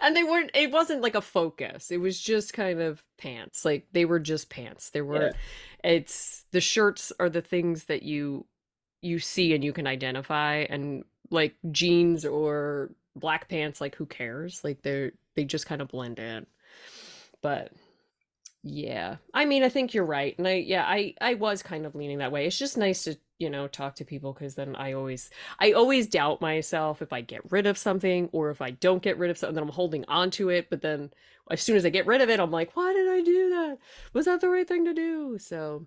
[0.00, 0.50] And they weren't.
[0.54, 1.90] It wasn't like a focus.
[1.90, 3.64] It was just kind of pants.
[3.64, 4.90] Like they were just pants.
[4.90, 5.36] They weren't.
[5.82, 8.46] It's the shirts are the things that you
[9.02, 13.80] you see and you can identify, and like jeans or black pants.
[13.80, 14.62] Like who cares?
[14.62, 16.46] Like they're they just kind of blend in.
[17.42, 17.72] But
[18.66, 19.16] Yeah.
[19.34, 20.34] I mean, I think you're right.
[20.38, 22.46] And I yeah, I I was kind of leaning that way.
[22.46, 26.06] It's just nice to, you know, talk to people because then I always I always
[26.06, 29.36] doubt myself if I get rid of something or if I don't get rid of
[29.36, 31.10] something, then I'm holding on to it, but then
[31.50, 33.78] as soon as I get rid of it, I'm like, why did I do that?
[34.14, 35.36] Was that the right thing to do?
[35.38, 35.86] So,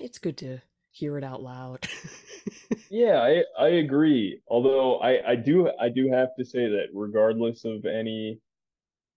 [0.00, 0.60] it's good to
[0.92, 1.88] hear it out loud.
[2.90, 4.40] Yeah, I I agree.
[4.48, 8.40] Although I I do I do have to say that regardless of any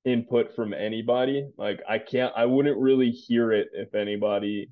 [0.05, 4.69] input from anybody, like I can't I wouldn't really hear it if anybody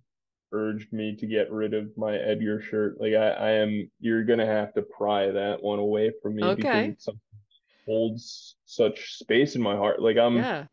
[0.53, 2.99] urged me to get rid of my Edgar shirt.
[2.99, 6.93] Like I I am you're gonna have to pry that one away from me because
[6.93, 6.95] Okay.
[6.99, 10.01] something that holds such space in my heart.
[10.01, 10.67] Like I'm Yeah.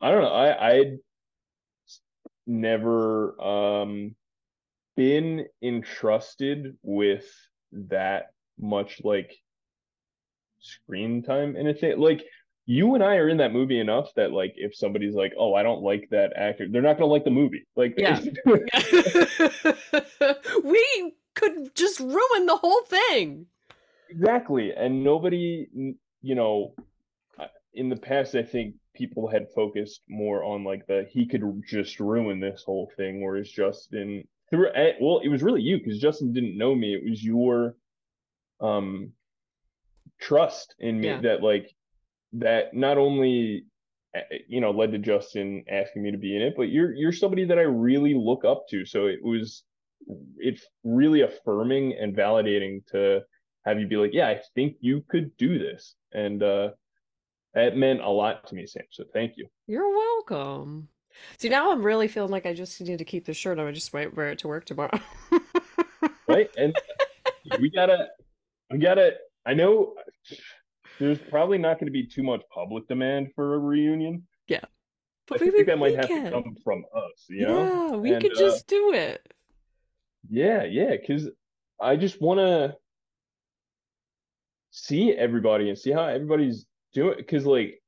[0.00, 0.32] I don't know.
[0.34, 0.96] I I
[2.46, 4.14] never um
[4.96, 7.26] been entrusted with
[7.72, 9.32] that much like
[10.60, 11.98] screen time in a thing.
[11.98, 12.24] Like
[12.66, 15.62] you and I are in that movie enough that like if somebody's like, "Oh, I
[15.62, 17.64] don't like that actor," they're not gonna like the movie.
[17.76, 18.20] Like Yeah.
[20.64, 23.46] We could just ruin the whole thing.
[24.08, 25.66] exactly, and nobody,
[26.22, 26.74] you know,
[27.74, 32.00] in the past, I think people had focused more on like the he could just
[32.00, 34.68] ruin this whole thing, whereas Justin through
[35.00, 36.94] well, it was really you because Justin didn't know me.
[36.94, 37.76] It was your
[38.60, 39.12] um
[40.20, 41.20] trust in me Yeah.
[41.20, 41.70] that like
[42.34, 43.66] that not only
[44.14, 47.12] eh, you know led to Justin asking me to be in it, but you're you're
[47.12, 48.84] somebody that I really look up to.
[48.84, 49.64] So it was
[50.36, 53.20] it's really affirming and validating to
[53.64, 56.70] have you be like, yeah, I think you could do this, and uh,
[57.54, 58.84] that meant a lot to me, Sam.
[58.90, 59.48] So thank you.
[59.66, 60.88] You're welcome.
[61.38, 63.58] See, now I'm really feeling like I just need to keep this shirt.
[63.58, 63.66] on.
[63.66, 65.00] I just might wear it to work tomorrow.
[66.28, 66.76] Right, and
[67.60, 68.08] we gotta
[68.70, 69.12] we gotta.
[69.46, 69.94] I know
[70.98, 74.26] there's probably not going to be too much public demand for a reunion.
[74.48, 74.60] Yeah.
[74.64, 74.68] I
[75.28, 77.90] But maybe think that might have to come from us, you know?
[77.92, 79.32] Yeah, we And could uh, just do it.
[80.28, 81.28] yeah, yeah, because
[81.80, 82.76] I just want to
[84.70, 87.14] see everybody and see how everybody's doing.
[87.16, 87.82] Because like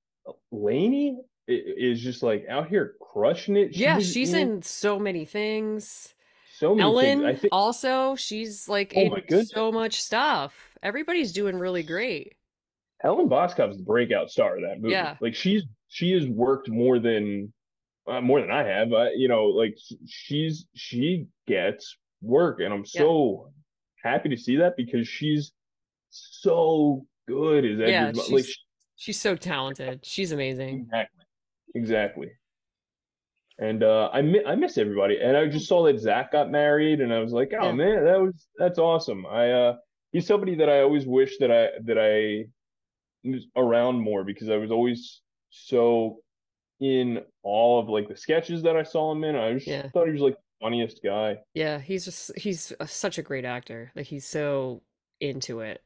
[0.51, 3.75] Lainey is just like out here crushing it.
[3.75, 6.15] She Yeah, she's in in so many things.
[6.59, 7.21] so many things.
[7.23, 7.53] I Ellen think.
[7.53, 10.77] also, she's like Oh in so much stuff.
[10.83, 12.35] Everybody's doing really great.
[13.05, 14.93] Ellen Boscov's the breakout star of that movie.
[14.93, 15.17] Yeah.
[15.21, 17.53] Like she's she has worked more than
[18.07, 18.93] uh, more than I have.
[18.93, 19.77] Uh, you know, like
[20.07, 23.01] she's she gets work, and I'm Yeah.
[23.03, 23.53] so
[24.03, 25.53] happy to see that because she's
[26.11, 28.15] so good as Yeah, mom.
[28.33, 28.59] Like she's
[28.97, 30.01] she's so talented.
[30.05, 30.81] She's amazing.
[30.91, 31.25] exactly,
[31.75, 32.31] exactly.
[33.61, 37.01] And uh, I mi- I miss everybody, and I just saw that Zach got married,
[37.01, 37.73] and I was like, oh Yeah.
[37.73, 39.27] man, that was that's awesome.
[39.27, 39.77] I uh,
[40.13, 42.49] he's somebody that I always wish that I that I
[43.57, 46.21] around more because I was always so
[46.81, 49.37] in all of like the sketches that I saw him in.
[49.37, 49.89] I just Yeah.
[49.93, 51.39] thought he was like funniest guy.
[51.55, 53.93] Yeah, he's just he's such a great actor.
[53.95, 54.83] Like he's so
[55.21, 55.83] into it.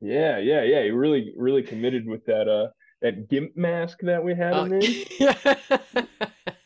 [0.00, 0.82] Yeah, yeah, yeah.
[0.82, 2.68] He really, really committed with that uh
[3.02, 5.04] that gimp mask that we had Oh, him in.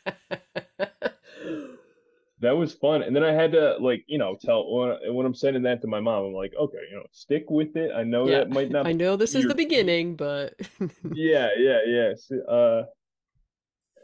[2.41, 3.03] That was fun.
[3.03, 5.87] And then I had to like, you know, tell when when I'm sending that to
[5.87, 7.93] my mom, I'm like, okay, you know, stick with it.
[7.95, 10.55] I know Yeah, that might not I know this be is the beginning, but
[11.15, 12.11] Yeah, yeah, yeah.
[12.13, 12.83] S- Uh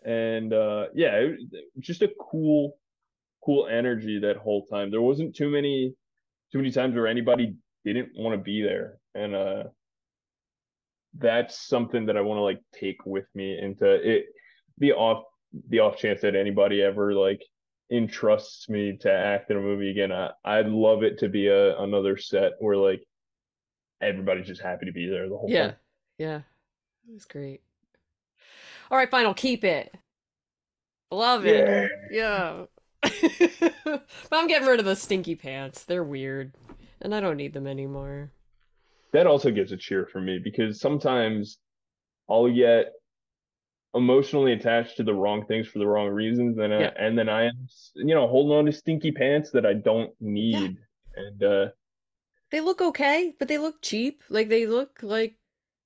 [0.04, 1.40] and uh yeah, it,
[1.80, 2.78] just a cool
[3.44, 4.90] cool energy that whole time.
[4.90, 5.94] There wasn't too many
[6.52, 8.98] too many times where anybody didn't want to be there.
[9.14, 9.64] And uh
[11.18, 14.26] that's something that I want to like take with me into it
[14.78, 15.24] the off
[15.68, 17.42] the off chance that anybody ever like
[17.90, 20.12] entrusts me to act in a movie again.
[20.12, 23.02] I, I'd love it to be a another set where like
[24.00, 25.76] everybody's just happy to be there the whole yeah, time.
[26.18, 26.36] yeah,
[27.08, 27.62] it was great.
[28.90, 29.94] All right, final keep it.
[31.10, 31.90] Love it.
[32.10, 32.66] Yeah.
[33.02, 33.60] Yeah.
[34.30, 35.84] But I'm getting rid of the stinky pants.
[35.84, 36.54] They're weird,
[37.00, 38.30] and I don't need them anymore.
[39.12, 41.58] That also gets a cheer for me because sometimes
[42.28, 42.92] I'll get
[43.94, 46.92] emotionally attached to the wrong things for the wrong reasons and I, Yeah.
[46.96, 47.66] and then I am
[47.96, 50.28] you know holding on to stinky pants that I don't Yeah.
[50.30, 50.76] need
[51.16, 51.68] and uh
[52.50, 54.22] They look okay, but they look cheap.
[54.28, 55.36] Like they look like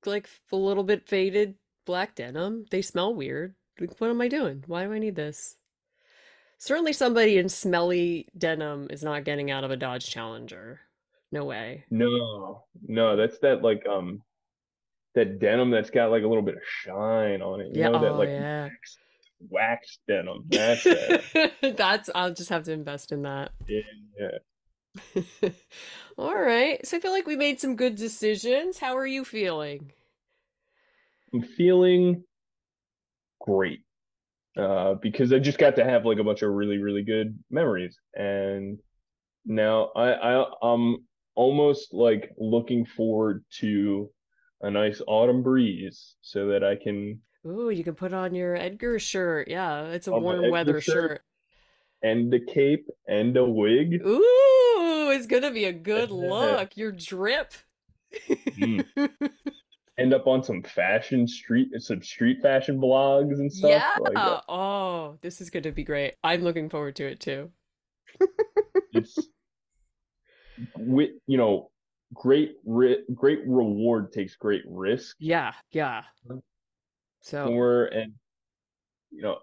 [0.05, 1.55] like a little bit faded
[1.87, 2.67] black denim.
[2.71, 3.55] They smell weird.
[3.81, 4.65] Like, what am I doing?
[4.67, 5.57] Why do I need this?
[6.59, 10.81] Certainly somebody in smelly denim is not getting out of a Dodge Challenger.
[11.33, 11.85] No way.
[11.91, 14.23] no no that's that like um
[15.15, 17.99] that denim that's got like a little bit of shine on it you Yeah, know
[17.99, 18.69] that oh like yeah.
[18.71, 18.99] wax,
[19.51, 21.19] wax denim that's uh,
[21.63, 23.53] That's I'll just have to invest in that.
[23.69, 24.39] yeah
[26.19, 26.85] All right.
[26.87, 28.79] So I feel like we made some good decisions.
[28.79, 29.93] How are you feeling?
[31.33, 32.25] I'm feeling
[33.41, 33.81] great
[34.59, 37.99] uh, because I just got to have like a bunch of really, really good memories.
[38.15, 38.79] And
[39.47, 40.99] now I, I I'm
[41.35, 44.11] almost like looking forward to
[44.63, 48.99] a nice autumn breeze so that I can Ooh, you can put on your Edgar
[48.99, 49.49] shirt.
[49.49, 51.21] Yeah, it's a warm weather shirt shirt.
[52.03, 54.01] and a cape and a wig.
[54.07, 56.77] Ooh, it's gonna be a good look.
[56.77, 57.53] Your drip.
[58.31, 58.85] Mm.
[59.99, 63.71] End up on some fashion street, some street fashion blogs and stuff.
[63.71, 63.95] Yeah.
[64.01, 66.15] Like uh, Oh, this is gonna be great.
[66.25, 67.51] I'm looking forward to it too.
[68.93, 69.19] it's
[70.79, 71.71] with you know
[72.15, 76.05] great ri- great reward takes great risk Yeah, yeah.
[77.21, 78.13] So for and
[79.11, 79.39] you know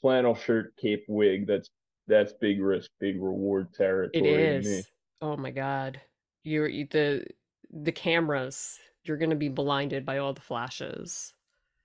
[0.00, 1.68] flannel shirt cape wig that's
[2.06, 4.82] that's big risk big reward it territory to me.
[5.20, 6.00] Oh my God.
[6.44, 7.26] You're you- the
[7.70, 8.78] the cameras.
[9.04, 11.34] You're gonna be blinded by all the flashes.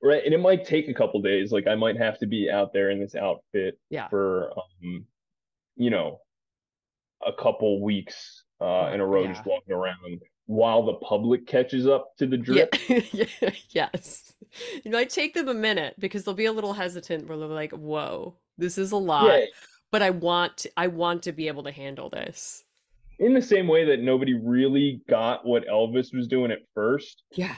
[0.01, 2.73] right and it might take a couple days like I might have to be out
[2.73, 4.07] there in this outfit Yeah.
[4.09, 5.05] for um
[5.77, 6.19] you know
[7.25, 9.33] a couple weeks uh Oh, in a row yeah.
[9.33, 12.75] just walking around while the public catches up to the drip
[13.13, 14.33] yeah, yes.
[14.85, 17.73] It might take them a minute because they'll be a little hesitant where they're like,
[17.73, 19.45] "Whoa, this is a lot." yeah
[19.91, 22.63] but I want I want to be able to handle this.
[23.19, 27.55] in the same way that nobody really got what Elvis was doing at first Yeah.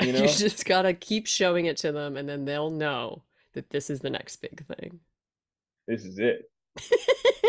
[0.00, 3.22] You You just gotta keep showing it to them and then they'll know
[3.54, 5.00] that this is the next big thing.
[5.86, 6.50] this is it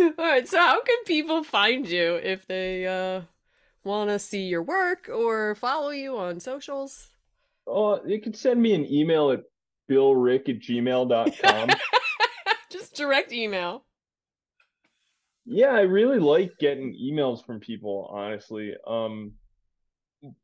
[0.00, 3.22] All right, so how can people find you if they uh
[3.84, 7.08] want to see your work or follow you on socials?
[7.66, 9.42] Oh, you can send me an email at
[9.90, 11.68] billreick at gmail.com.
[12.70, 13.84] Just direct email.
[15.44, 18.74] yeah, I really like getting emails from people, honestly.
[18.86, 19.32] Um,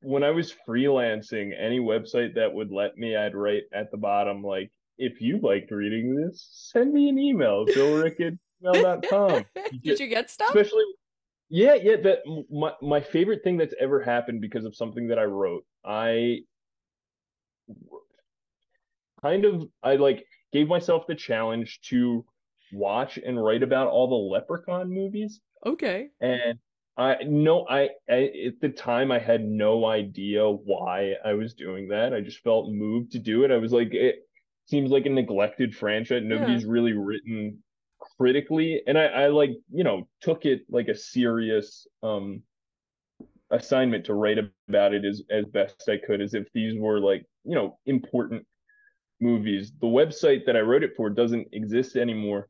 [0.00, 4.42] when I was freelancing, any website that would let me, I'd write at the bottom,
[4.42, 8.34] like, if you liked reading this, send me an email, billreick at
[8.64, 9.44] gmail.com.
[9.82, 10.48] Did you get stuff?
[10.48, 10.84] Especially,
[11.48, 12.18] yeah, yeah, that
[12.50, 16.40] my, my favorite thing that's ever happened because of something that I wrote, I
[19.22, 22.24] kind of I like gave myself the challenge to
[22.72, 26.08] watch and write about all the Leprechaun movies, Okay.
[26.20, 26.58] and
[26.96, 31.88] I no I, I at the time I had no idea why I was doing
[31.88, 32.12] that.
[32.14, 33.50] I just felt moved to do it.
[33.50, 34.16] I was like, it
[34.66, 36.22] seems like a neglected franchise.
[36.24, 37.63] Nobody's really written
[38.18, 42.42] critically, and I, I like you know took it like a serious um
[43.50, 44.38] assignment to write
[44.68, 48.46] about it as as best I could, as if these were like you know important
[49.20, 49.72] movies.
[49.80, 52.48] The website that I wrote it for doesn't exist anymore,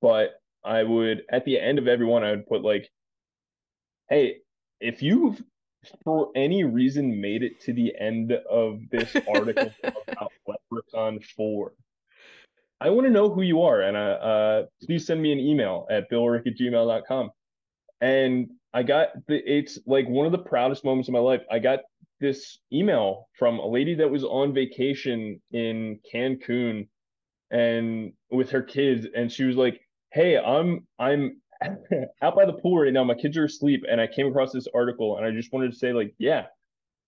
[0.00, 2.90] but I would at the end of every one I would put like,
[4.08, 4.38] hey,
[4.80, 5.42] if you've
[6.04, 9.72] for any reason made it to the end of this article
[10.08, 11.72] about Leprechaun 4,
[12.80, 15.86] I want to know who you are, and uh, uh, please send me an email
[15.90, 17.30] at billreick at gmail.com.
[18.00, 21.40] And I got the it's like one of the proudest moments of my life.
[21.50, 21.80] I got
[22.20, 26.88] this email from a lady that was on vacation in Cancun
[27.50, 29.80] and with her kids, and she was like,
[30.12, 31.40] "Hey, I'm I'm
[32.22, 33.04] out by the pool right now.
[33.04, 35.78] My kids are asleep, and I came across this article, and I just wanted to
[35.78, 36.46] say, like, yeah,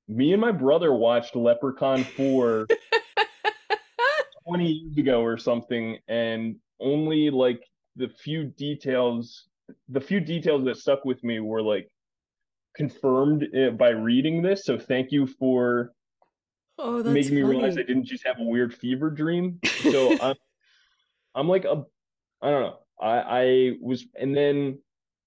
[0.09, 2.67] me and my brother watched Leprechaun 4
[4.49, 7.63] 20 years ago or something, and only like
[7.97, 9.49] the few details,
[9.89, 11.91] the few details that stuck with me were like
[12.75, 14.65] confirmed eh, by reading this.
[14.65, 15.93] So thank you for
[16.79, 19.61] Oh, that's making me realize I didn't just have a weird fever dream.
[19.91, 20.37] So I'm
[21.35, 21.85] I'm like a
[22.41, 22.79] I don't know.
[23.01, 24.79] I I was and then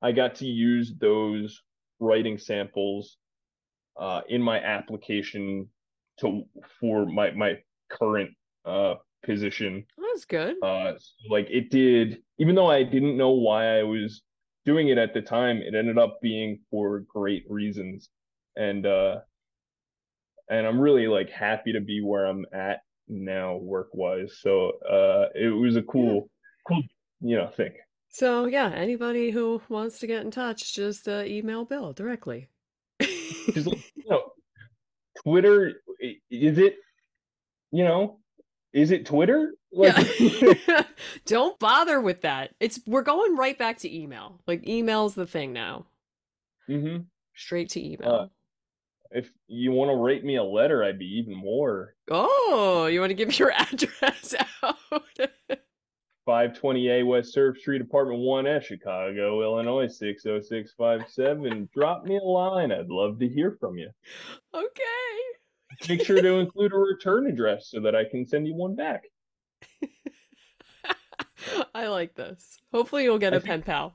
[0.02, 1.62] I got to use those
[2.00, 3.18] writing samples
[4.00, 5.70] uh in my application
[6.20, 6.44] to
[6.80, 7.58] for my my
[7.90, 8.32] current
[8.66, 9.86] uh position.
[9.98, 10.56] That's good.
[10.62, 14.22] Uh so, like it did even though I didn't know why I was
[14.66, 18.10] doing it at the time, it ended up being for great reasons.
[18.56, 19.20] And uh
[20.50, 24.38] and I'm really like happy to be where I'm at now work wise.
[24.42, 25.84] So uh it was a Yeah.
[25.92, 26.30] cool
[26.68, 26.84] cool
[27.22, 27.74] you know thing.
[28.14, 32.50] So, yeah, anybody who wants to get in touch, just uh, email Bill directly.
[33.46, 34.34] Because you know
[35.24, 35.82] Twitter
[36.30, 36.76] is it
[37.72, 38.21] you know
[38.74, 39.54] is it Twitter?
[39.72, 40.84] Like Yeah.
[41.26, 42.56] Don't bother with that.
[42.60, 44.40] It's we're going right back to email.
[44.48, 45.86] Like email's the thing now.
[46.70, 47.06] Mhm.
[47.36, 48.32] Straight to uh email.
[49.12, 51.96] if you want to write me a letter, I'd be even more.
[52.10, 54.78] Oh, you want to give your address out?
[56.28, 61.68] 520A West Surf Street, Apartment 1S, Chicago, Illinois 60657.
[61.74, 62.72] Drop me a line.
[62.72, 63.90] I'd love to hear from you.
[64.54, 65.40] okay.
[65.88, 69.04] Make sure to include a return address so that I can send you one back.
[71.74, 72.60] I like this.
[72.72, 73.94] Hopefully you'll get I a think pen pal.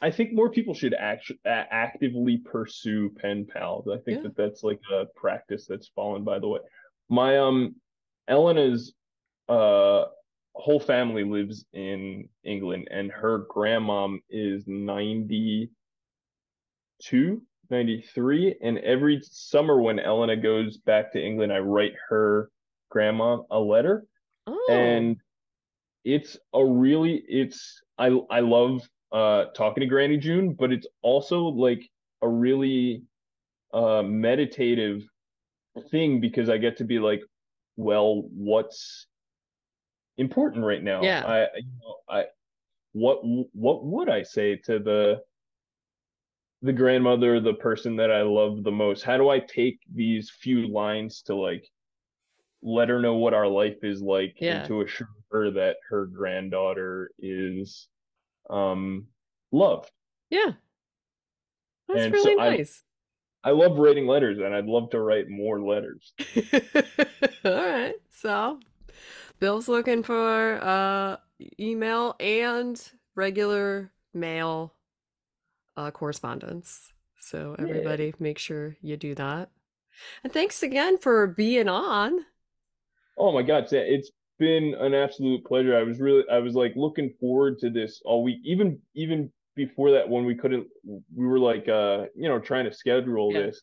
[0.00, 3.88] I think more people should act, actively pursue pen pals.
[3.88, 4.22] I think Yeah.
[4.24, 6.60] that that's like a practice that's fallen by the way.
[7.08, 7.76] My um
[8.28, 8.94] Elena's
[9.48, 10.04] uh
[10.54, 17.42] whole family lives in England and her grandmom is 92,
[17.72, 22.50] 93 and every summer when Elena goes back to England I write her
[22.90, 24.06] grandma a letter
[24.46, 25.16] Oh, and
[26.04, 31.44] it's a really it's I I love uh talking to Granny June, but it's also
[31.44, 31.88] like
[32.22, 33.02] a really
[33.72, 35.02] uh meditative
[35.90, 37.22] thing because I get to be like,
[37.76, 39.06] well, what's
[40.18, 41.02] important right now?
[41.02, 41.24] yeah.
[41.24, 42.24] I you know, I
[42.92, 43.20] what
[43.52, 45.22] what would I say to the
[46.62, 49.02] the grandmother, the person that I love the most?
[49.02, 51.68] How do I take these few lines to like
[52.62, 57.10] let her know what our life is like and to assure her that her granddaughter
[57.18, 57.88] is
[58.48, 59.06] um
[59.50, 59.90] loved.
[60.30, 60.52] Yeah.
[61.88, 62.82] That's And really so I nice.
[63.44, 66.12] I love writing letters and I'd love to write more letters.
[67.44, 67.94] All right.
[68.10, 68.60] So,
[69.40, 71.16] Bill's looking for uh
[71.58, 72.80] email and
[73.16, 74.74] regular mail
[75.76, 76.92] uh correspondence.
[77.20, 77.64] So Yeah.
[77.64, 79.50] everybody make sure you do that.
[80.24, 82.20] And thanks again for being on.
[83.18, 85.76] Oh my God, it's been an absolute pleasure.
[85.76, 88.38] I was really I was like looking forward to this all week.
[88.44, 90.66] Even even before that when we couldn't
[91.14, 93.42] we were like uh you know trying to schedule Yeah.
[93.42, 93.60] this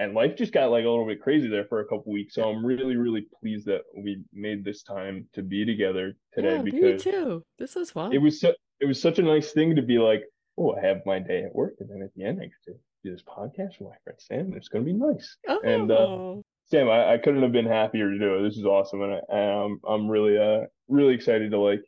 [0.00, 2.34] and life just got like a little bit crazy there for a couple weeks.
[2.34, 6.62] So I'm really really pleased that we made this time to be together today Yeah,
[6.62, 7.44] me too.
[7.58, 8.12] This was fun.
[8.12, 10.22] it was so it was such a nice thing to be like,
[10.58, 12.72] oh, I have my day at work, and then at the end I get to
[13.04, 15.36] do this podcast with my friend Sam, and it's gonna be nice.
[15.48, 15.60] Oh.
[15.64, 18.42] And uh, Oh, Sam, I, I couldn't have been happier to do it.
[18.42, 21.82] This is awesome, and I, I'm I'm really uh really excited to like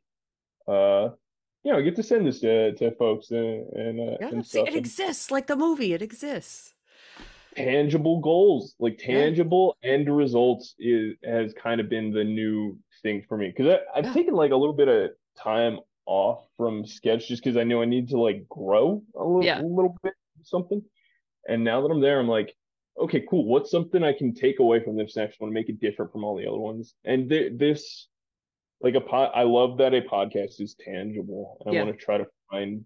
[0.69, 1.09] uh
[1.65, 4.29] you know get to send this to to folks and and, uh, yeah.
[4.29, 5.93] and See, it exists like the movie.
[5.93, 6.75] It exists.
[7.57, 9.19] tangible goals like Yeah.
[9.23, 14.05] tangible end results is has kind of been the new thing for me because I've
[14.05, 14.13] Yeah.
[14.15, 15.81] taken like a little bit of time
[16.11, 19.61] off from sketch just because I knew I need to like grow a little, Yeah.
[19.61, 20.83] a little bit something.
[21.49, 22.53] And now that I'm there, I'm like,
[22.99, 23.45] okay, cool.
[23.47, 26.37] What's something I can take away from this next one, make it different from all
[26.37, 26.95] the other ones?
[27.05, 28.09] And th- this,
[28.81, 31.59] like a pod, I love that a podcast is tangible.
[31.65, 32.85] And I want to try to find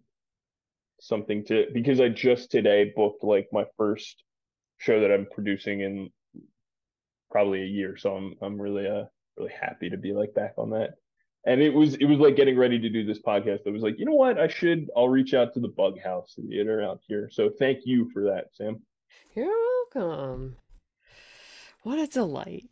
[1.00, 4.22] something to because I just today booked like my first
[4.76, 6.10] show that I'm producing in
[7.30, 7.96] probably a year.
[7.96, 9.04] So I'm I'm really uh
[9.38, 10.90] really happy to be like back on that.
[11.46, 13.66] And it was it was like getting ready to do this podcast.
[13.66, 14.38] I was like, you know what?
[14.38, 17.28] I should I'll reach out to the Bug House Theater out here.
[17.30, 18.80] So thank you for that, Sam.
[19.34, 19.52] You're
[19.94, 20.56] welcome.
[21.82, 22.70] What a delight.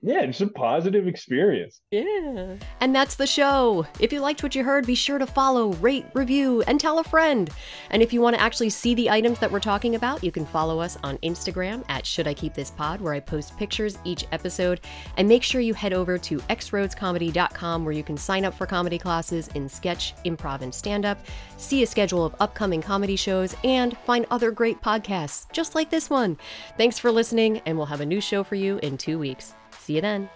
[0.00, 1.80] Yeah, it's a positive experience.
[1.90, 2.54] Yeah.
[2.80, 3.84] And that's the show.
[3.98, 7.04] If you liked what you heard, be sure to follow, rate, review, and tell a
[7.04, 7.50] friend.
[7.90, 10.46] And if you want to actually see the items that we're talking about, you can
[10.46, 14.24] follow us on Instagram at Should I Keep This Pod, where I post pictures each
[14.30, 14.80] episode.
[15.16, 18.98] And make sure you head over to xroadscomedy.com, where you can sign up for comedy
[18.98, 21.18] classes in sketch, improv, and stand up,
[21.56, 26.08] see a schedule of upcoming comedy shows, and find other great podcasts, just like this
[26.08, 26.38] one.
[26.76, 29.54] Thanks for listening, and we'll have a new show for you in two weeks.
[29.88, 30.28] See you then.